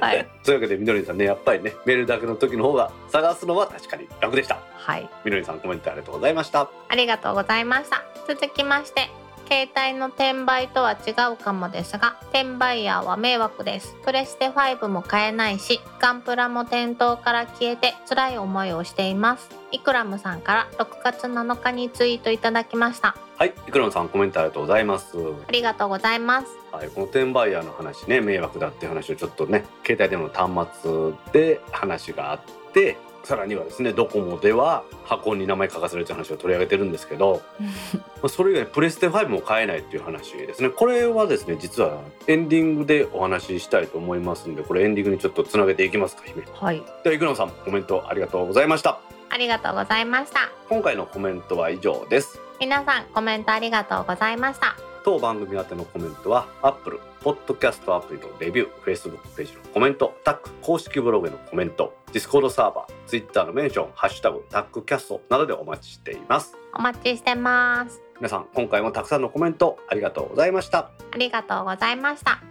[0.00, 0.26] はい。
[0.42, 4.58] そういうわけでみどりんさんねやっぱりねメールだけの時の方が探すのは確かに楽でした。
[4.76, 5.08] はい。
[5.24, 6.68] みどりんさんコメントありがとうございました。
[6.88, 8.02] ありがとうございました。
[8.28, 9.08] 続きまして
[9.48, 13.96] 携帯の転売とは違うかもですが転売ヤーは迷惑です。
[14.04, 19.48] プレステ5も買えないしガンプラも店頭から消えて辛い思いをしています。
[19.72, 23.16] イクラムさんから6月7日にツイートいただきました。
[23.38, 25.16] はいいくらのさんコメントありがとうございます。
[25.48, 26.48] ありがとうございます。
[26.72, 32.40] はい、この転売ヤーの話ね迷惑だっていう話をちょっとね携帯電話の端末で話があっ
[32.72, 32.96] て
[33.26, 37.42] さらにはですねドコモでは箱に名前書かされてる話を取り上げてるんですけど、
[38.22, 41.98] まあそれ以外プレステ5も買えないっていう話ですねこれはですね実は
[42.28, 46.44] エンディングでお話ししたいと思いますんでこれエンディングにちょっとつなげていきますか姫。
[46.52, 46.82] はい。
[47.02, 49.00] ではイクランさんコメントありがとうございました。
[49.28, 50.50] ありがとうございました。
[50.68, 52.46] 今回のコメントは以上です。
[52.60, 54.76] 皆さんコメントありがとうございました
[55.06, 66.56] 当番組宛てのコメントは Apple、Podcast アプリのレビュー、Facebook ページのコメント、タック公式ブログへのコメント、Discord サーバー、Twitter のメンション、ハッシュタグ、タックキャストなどでお待ちしています。
[66.74, 70.90] お待ちしてます皆さん、今回もたくさんのコメントありがとうございました。
[71.12, 72.42] ありがとうございました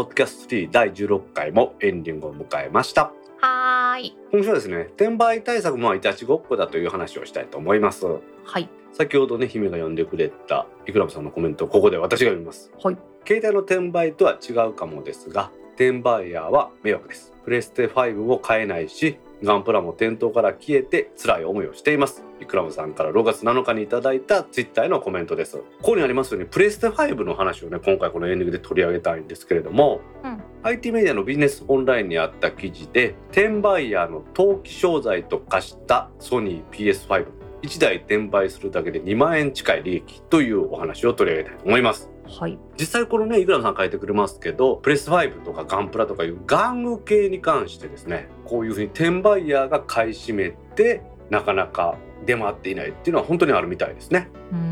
[0.00, 3.12] ポッドキャスト3第16回もエンディングを迎えました。
[3.38, 8.06] はーい今週はですね、転売対策もいたちごっこだという話をしたいと思います。
[8.06, 12.72] はい先ほどね、姫が読んでくれたイクラムさんのコメントをここで私が読みます。
[12.82, 12.96] はい
[13.26, 22.24] 携帯の転売とは違うかもですが転売ヤーは迷惑ですプレステ5を買えないしガンプラも店頭から消えて辛い思いをしています。
[22.40, 25.58] イクラムさんから6月7日にいただいたツイッターへのコメントです。
[25.58, 30.42] ここにありますようにプレステ5の話をね今回このエンディングで取り上げたいんですけれども、うん。
[30.62, 37.26] IT メディアのビジネスオンラインにあった記事で転売ヤーの投機商材と化したソニー PS5
[37.62, 42.58] 1台転売するだけで2万円近い利益というお話を取り上げたいと思いますはい。
[42.78, 54.28] 実際このねイグラムさん書いてくれますけどプレス5とかガンプラとかいう玩具系に関してですねこういうふうに転売ヤーが買い占めてなかなか出回っていないっていうのは本当にあるみたいですね。
[54.52, 54.70] うん。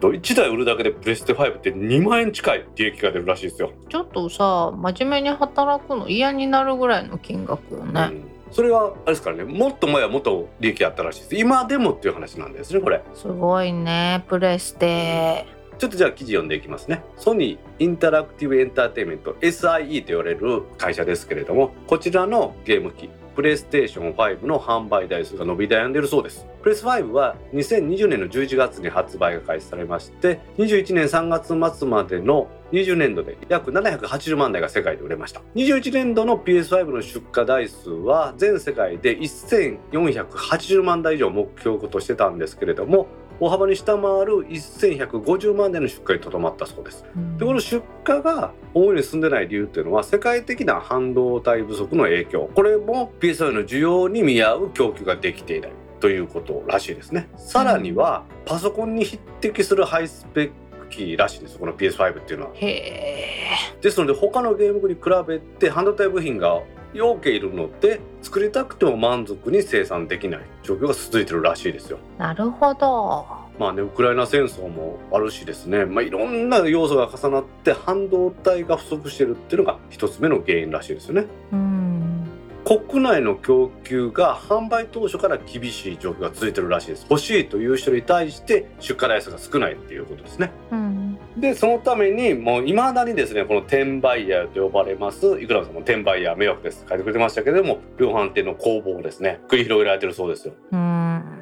[0.00, 3.72] 1台売るだけでプレステ5って2万円近い利益が出るらしいですよ。
[3.88, 8.08] ちょっとさ、真面目に働くの嫌になるぐらいの金額よね。
[8.12, 15.44] うんそれはあれですからねもっと前はもっと利益あったらしいです今でもっていう話なんですねこれすごいね、プレステ。
[15.78, 17.02] ちょっとじゃあ記事読んでいきますね。
[17.16, 26.46] ソニーインタラクティブエンターテイメント SIE と言われる会社ですけれどもこちらのゲーム機プレイステーション5の販売台数が伸び悩んでいるそうです。
[26.62, 35.42] プレス5は2020年の11月に発売が開始されまして21年3月末までの20年度で約780万台が世界で売れました。
[35.56, 43.08] 21年度の PS5 の出荷台数は全世界で1480万台以上目標としてたんですけれども
[43.40, 47.04] 大幅に下回る1150万台の出荷にとどまったそうです。
[47.38, 52.50] でこの出荷が思うように進んでない理由っていうのは世界的な半導体不足の影響。
[52.54, 57.28] これも PS5 の需要に見合う供給ができていないということらしいですね。
[57.36, 61.58] さらにはパソコンに匹敵するハイスペック機らしいんです。
[61.58, 62.52] この PS5 っていうのは。
[62.54, 63.34] へえ。
[63.80, 66.62] ですので他のゲーム機に比べて半導体部品が
[66.96, 73.26] 多けいるので作りたくても満足に生産できない状況が続いてるらしいですよなるほど。
[73.58, 81.26] まあね、ウクライナ戦争もあるしですね、まあ、いろんな要素が重なって半導体が不足してるっていうのが一つ目の原因らしいですよね。
[81.52, 82.28] うん。
[82.64, 87.06] 国内の供給が販売当初から厳しい状況が続いてるらしいです。
[87.10, 90.50] 欲しいという人に対して出荷台数が少ないっていうことですね。
[90.72, 91.18] うん。
[91.36, 96.86] で、そのためにもう未だにですね、この転売ヤーと呼ばれます、いくらさんも転売ヤー迷惑です。
[96.88, 100.54] 書いてくれてましたけれども、量販店の攻防ですね、繰り広げられてるそうですよ。
[100.72, 101.33] うん。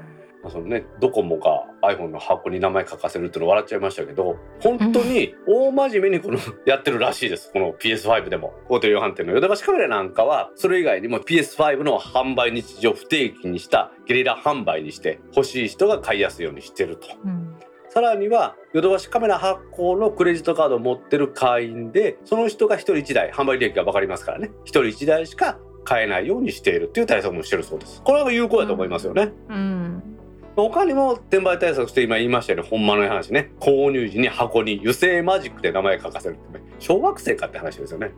[0.52, 7.50] まあそのね、ドコモが iPhone の箱に名前書かせるっていうの笑っちゃいましたけど本当に大真面目にこの やってるらしいです。
[7.52, 8.54] この PS5 でも。
[8.68, 17.08] 大手量販店のヨドバシカメラなんかはそれ以外にも PS5 の販売日時を不定期にしたゲリラ販売にして欲しい人が買いやすいようにしてると。
[17.24, 17.56] うん。
[17.88, 24.50] さらにはヨドバシカメラ発行のクレジットカードを持ってる会員でその人が1人1台販売利益が分かりますからね。
[24.64, 28.02] 1人1台しか買えないようにしているっていう対策もしてるそうです。
[28.02, 30.11] これは有効だと思いますよね、うん。
[30.56, 33.52] 他にも転売対策して今言いましたよねほんまの話ね。
[33.60, 36.64] 購入時に箱に油性マジックで名前書かせるってね。
[36.78, 38.12] 小学生かって話ですよね。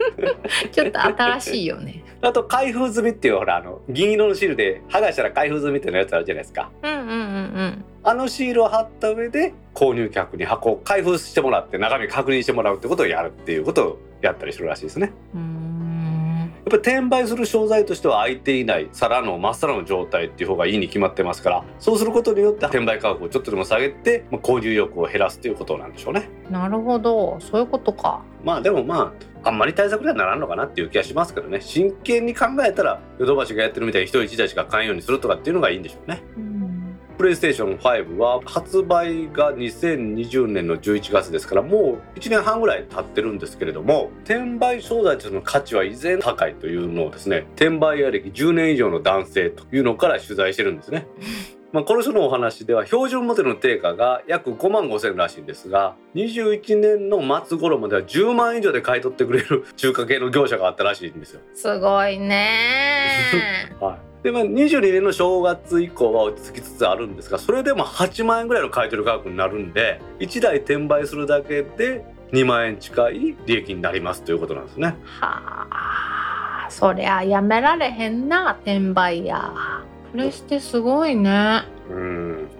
[0.72, 2.02] ちょっと新しいよね。
[2.22, 6.70] あと開封済みっていうほらあの銀色のシールで剥がしたら開封済みってのやつあるじゃないですか。
[6.82, 7.84] うんうんうん。
[8.02, 15.12] あのシールを貼った上で購入客に箱を開封してもらって中身確認してもらうってことをやるっていうことをやったりするらしいですね。
[15.34, 15.59] うん。
[16.64, 16.72] うん。
[16.72, 27.38] やっぱり転売する商材としては空いていない皿のまっさらの状態っていう方がいいに決まってますからそうすることによって転売価格をちょっとでも下げて、まあ、購入欲を減らすということなんでしょうねなるほど。
[27.40, 28.22] そういうことか。
[28.44, 29.12] まあでもま
[29.44, 36.49] ああんまり対策にはならんのかなっていう気がしますけどね真剣に考えたらヨドバシがやってるみたいに一人一台しか買えんようにするとかっていうのがいいんでしょうねうん。
[37.20, 51.06] プレイステーション5は発売が2020年の11月ですからもう1年半ぐらい経ってるんですけれども転売商材としての価値は依然高いというのをですね転売屋歴10年以上の男性というのから取材してるんですね。
[51.72, 61.40] まあ、この人のお話では標準モデルの定価が約5万5千らしいんですが21年の末頃までは10万以上で買い取ってくれる中華系の業者があったらしいんですよ。
[61.52, 63.12] すごいね。
[63.78, 74.94] はい、でまあ22年の正月以降は落ち着きつつあるんですがそれでも8万円ぐらいの買い取り価格になるんで1台転売するだけで2万円近い利益になりますということなんですね。
[75.20, 76.66] はあ。
[76.70, 79.52] そりゃやめられへんな、転売や。
[80.12, 81.64] プレステすごいね。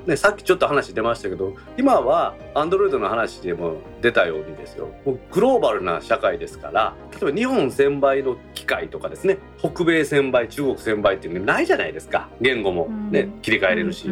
[0.04, 14.08] うんね、さっきちょっと話出ましたけど今はアンドロイドの話でも出たようにですよもうグローバルな社会ですから例えば日本1000倍の機械とかですね北米1000倍中国1000倍っていうのないじゃないですか言語もね、うん切り替えれるし。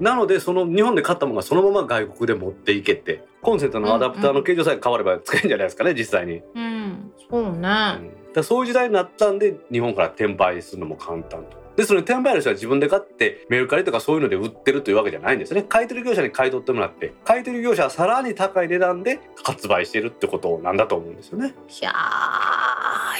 [0.00, 6.62] なのでその日本で買ったものがそのまま外国で持っていけてコンセントのアダプターの形状さえ変われば使えるんじゃないですかね実際に、うん。
[6.62, 7.12] うん。
[7.30, 7.68] そうね。
[8.28, 11.65] うん、だそういう時代になったんで日本から転売するのも簡単と。
[11.76, 21.92] でその転売の人は自分で買ってメルカリとかそういうので売ってるというわけじゃないんですね買い取り業者に買い取ってもらって買い取り業者はさらに高い値段で発売してるってことなんだと思うんですよねいや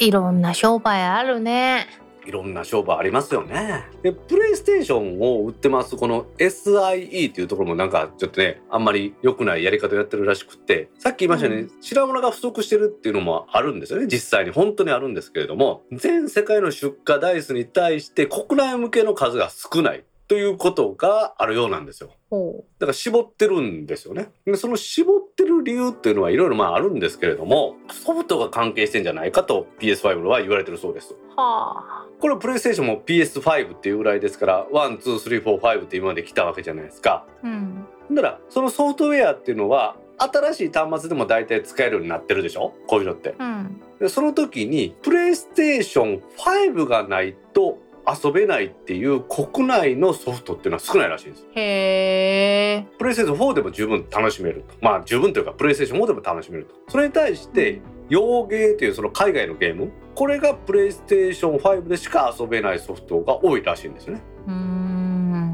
[0.01, 2.06] ーいろんな商売あるね。
[2.27, 3.85] いろんな商売ありますよね。
[4.03, 14.51] で、プレイステーションを売ってます、この SIE っていうところもなんかちょっとね、あんまり良くないやり方をやってるらしくって、さっき言いましたよね、う品物が不足してるっていうのもあるんですよね、実際に。
[14.51, 20.05] 本当にあるんですけれども、全世界の出荷台数に対して国内向けの数が少ない。
[20.29, 22.11] ということがあるようなんですよ。
[22.31, 24.31] ほだから絞ってるんですよね。
[24.45, 31.15] でその絞ってる理由っていうのはいろいろまああるんですけれども、ソフトが関係してんじゃないかと PS5 は言われてるそうです。
[31.15, 31.17] う。
[31.37, 32.07] はあ。
[32.19, 37.25] これプレイステーションも PS5 っていうぐらいですから、1、2、3、4、5って今まで来たわけじゃないですか。
[37.45, 37.87] うん。
[38.11, 42.73] だからそのソフトウェアっていうのは新しい端末でも大体使えるようになってるでしょ？
[42.87, 43.35] こういうのって。
[43.39, 43.81] うん。
[44.01, 51.47] でその時にプレイステーション5がないと遊べないっていう国内のソフトっていうのは少ないらしいんです。
[51.55, 52.87] へえ。
[52.99, 54.75] プレイステーション4でも十分楽しめると。
[54.81, 56.75] まあ十分というかプレイステーション4でも楽しめると。
[56.89, 64.23] それに対して洋ゲーというその海外のゲームこれがプレイステーション5でしか遊べないソフトが多いらしいんですよね。
[64.47, 65.46] うーん。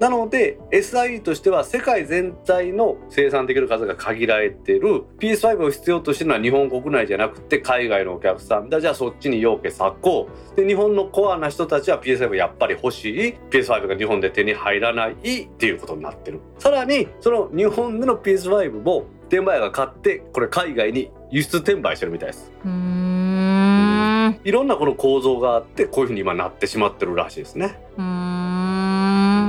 [0.00, 5.04] なので SIE としては世界全体の生産できる数が限られてる。
[5.18, 8.80] PS5 を必要としてるのは日本国内じゃなくて海外のお客さんだ。
[8.80, 13.34] じゃあそっちに要件殺向で日本のコアな人たちは PS5 やっぱり欲しい。
[13.50, 15.12] PS5 が日本で手に入らない。
[15.12, 16.40] っていうことになってる。
[16.58, 22.50] さらにその日本での PS5 も転売屋が買ってこれ海外に輸出転売してるみたいです。
[22.64, 24.40] うーん。
[24.44, 27.78] いろんなこの構造があってこういうふうに今なってしまってるらしいですね。
[27.98, 28.19] うーん。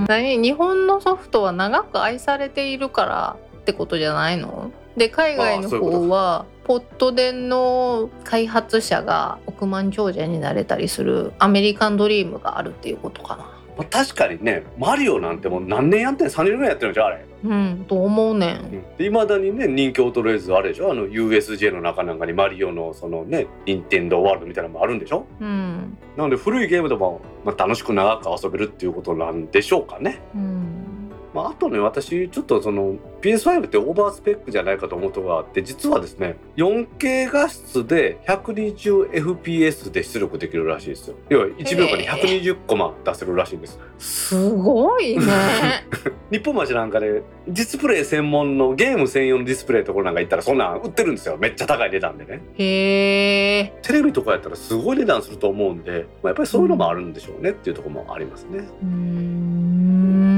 [0.07, 13.60] 何日本のソフトは長く愛されているからってことじゃないので海外の方はポットでの開発者が億万長者になれたりするアメリカンドリームがあるっていうことかな。
[13.77, 18.61] まあ確かにねマリオなんてもう何年やってん3年ぐらいやってるんじゃんあれうん、と思うね
[18.99, 19.03] ん。
[19.03, 25.25] いまだにね人気劣れずあれでしょあの USJ の中なんかにマリオのそのね任天堂ワールドみたいなのもあるんでしょ？
[25.39, 25.97] うん。
[26.17, 30.19] なので古いゲームでも、まあ、楽しく長く遊べるっていうことなんでしょうかね。
[30.35, 31.10] うん。
[31.33, 45.23] まあ、あとね私ちょっとその PS5 ってオーバースペックじゃないかと思うとこがあって実はですね 4K 画質で 120fps で出力できるらしいですよ要は1秒間に120コマ出せるらしいんです、すごいね。
[46.31, 53.73] 日本町なんかでディスプレイ専門のゲーム専用のディスプレイのところなんか行ったらそんなん売ってるんですよめっちゃ高い値段でねへえ。
[53.81, 58.59] テレビとかやったらすごい値段すると思うんで、まあ、やっぱりそういうのもあるんでしょうねっていうところもありますね。
[58.81, 60.30] うーん。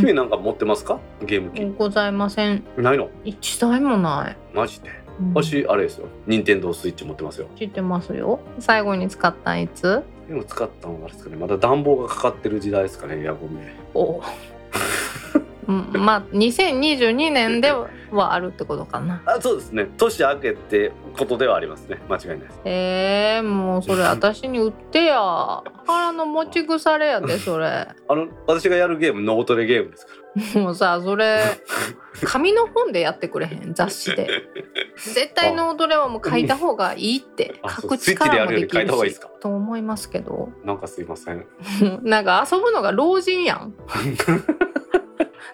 [0.00, 1.00] 君なんか持ってますか？
[1.24, 2.64] ゲーム機、ございません。
[2.76, 3.10] ないの？
[3.24, 4.36] 一台もない。
[4.54, 4.90] マジで？
[5.20, 5.34] うん。
[5.34, 6.08] 私あれですよ。
[6.26, 7.48] 任天堂スイッチ持ってますよ。
[7.56, 8.40] 知ってますよ。
[8.58, 10.02] 最後に使ったいつ？
[10.28, 11.36] でも使ったのはあれですかね。
[11.36, 13.22] まだ暖房がかかってる時代ですかね。
[13.22, 14.22] エアコンでお。
[15.66, 17.72] うんまあ2022年で
[18.10, 19.22] はあるってことかな。
[19.26, 19.88] あそうですね。
[19.96, 22.00] 年明けてことではありますね。
[22.08, 22.60] 間違いないです。
[22.64, 25.62] えー、もうそれ私に売ってや。
[25.86, 27.66] 腹の持ち腐れやでそれ。
[27.66, 30.12] あの私がやるゲーム脳トレゲームですか
[30.54, 30.62] ら。
[30.62, 31.40] もうさそれ
[32.24, 33.74] 紙の本でやってくれへん？
[33.74, 34.28] 雑誌で。
[34.96, 37.60] 絶対脳トレはもう書いた方がいいって。
[37.80, 39.20] 書く力もできるし。
[39.40, 40.50] と思いますけど。
[40.64, 41.46] なんかすいません。
[42.02, 43.74] なんか遊ぶのが老人やん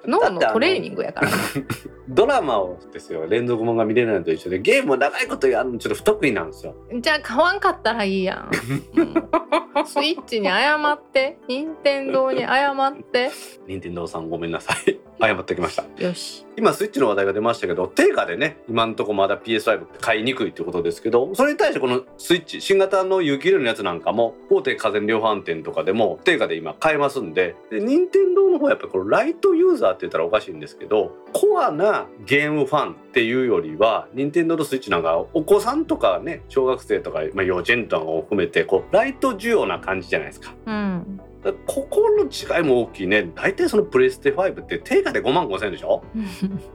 [0.07, 1.31] 脳のトレーニングやから。
[2.09, 6.75] ドラマをですよ連続ものが見れないのと一緒でゲームを長いことやるのちょっと不得意なんですよ。
[7.01, 8.51] じゃあ買わんかったらいいやん、
[8.97, 9.87] うん。
[9.87, 13.31] スイッチに謝って任天堂に謝って。
[13.67, 14.99] 任天堂さんごめんなさい。
[15.21, 15.85] 謝ってきました。
[16.03, 40.53] よし今スイッチの話題が出ましたけど定価でね今んとこまだ PS5 って買いにくいってことですけどそれに対してこのスイッチ新型の有機リレーのやつなんかも大手家電量販店とかでも定価で今買えますんでで任天堂の方はやっぱりこのライトユーザーって言ったらおかしいんですけどコアなゲームファンっていうよりは任天堂のスイッチなんかお子さんとかね小学生とか、まあ、幼稚園とかを含めてこうライト需要な感じじゃないですか。
[40.67, 41.21] うん
[41.67, 43.31] ここの違いも大きいね。
[43.35, 46.03] 大体そのプレステ5って定価で5万5千円でしょ？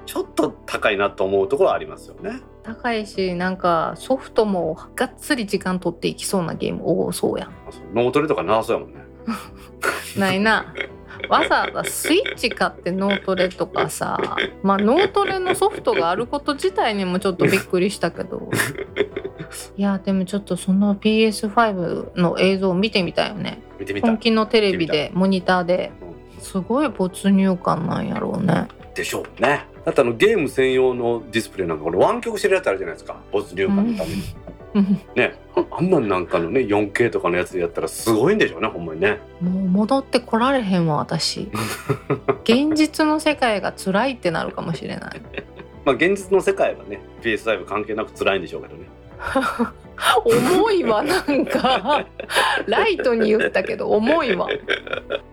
[0.06, 2.40] ちょっと高いなと思うところはありますよね。
[2.64, 7.52] 高いしなんかソフトもがっつり時間取っていきそうなゲーム多そうやん。
[7.94, 9.02] 脳トレとか長そうやもんね。
[10.18, 10.74] ないな。
[11.30, 14.18] わざわざスイッチ買って脳トレとかさ。
[14.64, 18.50] まあ脳トレのソフトがあること自体にもちょっとびっくりしたけど
[19.78, 24.10] いやでもちょっとその PS5 の映像を見てみたいよね見てみたい。
[24.10, 25.92] 本気のテレビでモニターで
[26.38, 29.66] うすごい没入感なんやろうねんでしょうね。
[29.84, 33.18] だってあのゲーム専用のディスプレイなんかこれ湾曲してるやつあるじゃないですか。
[33.32, 34.16] 没入感のために。
[34.16, 39.20] うんねああんなんなんかのね 4K とかのやつでやったらすごいんでしょうねほんまにね。
[39.42, 41.50] もう戻ってこられへんわ私
[42.44, 45.22] 現実の世界が辛いってなるかもしれない
[45.86, 48.88] まあ現実の世界はね PS5 関係なく辛いんでしょうけどね。
[50.26, 52.06] 重いわなんか。
[52.68, 54.48] ライトに言ったけど重いわ。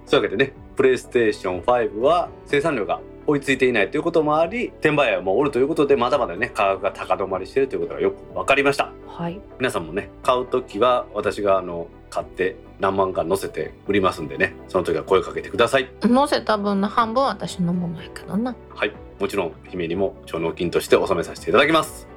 [0.06, 8.90] そういうわけでねプレイステーション5は生産量が追いついていないということもあり転売屋もおるということでまだまだね価格が高止まりしているということがよく分かりました。
[9.06, 9.40] はい。
[9.58, 15.88] 皆さんもね買う時は私があの買って何万か載せて売りますんでねその時は声かけてください。
[16.02, 18.54] 乗せた分の半分は私のものやけどな。
[18.74, 18.92] はい。
[19.18, 22.04] もちろん姫にも貯納金として納めさせていただきます。
[22.04, 22.11] はい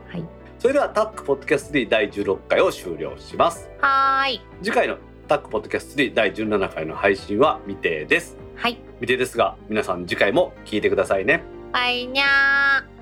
[0.66, 3.70] それではタックポッドキャスト3第16回を終了します。
[3.82, 4.42] はーい。
[4.64, 4.98] 次回の
[5.28, 8.36] タックポッドキャスト3第17回の配信は未定です。
[8.56, 8.80] はい。
[8.96, 11.44] 未定ですが皆さん次回も聞いてくださいね。
[11.72, 12.95] バイニャー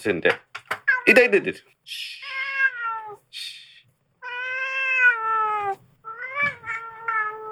[0.00, 0.32] せんで。
[1.06, 1.54] 痛い痛い痛い。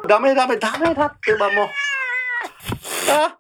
[0.09, 1.69] ダメダメダメだってばもう。
[3.11, 3.39] あ。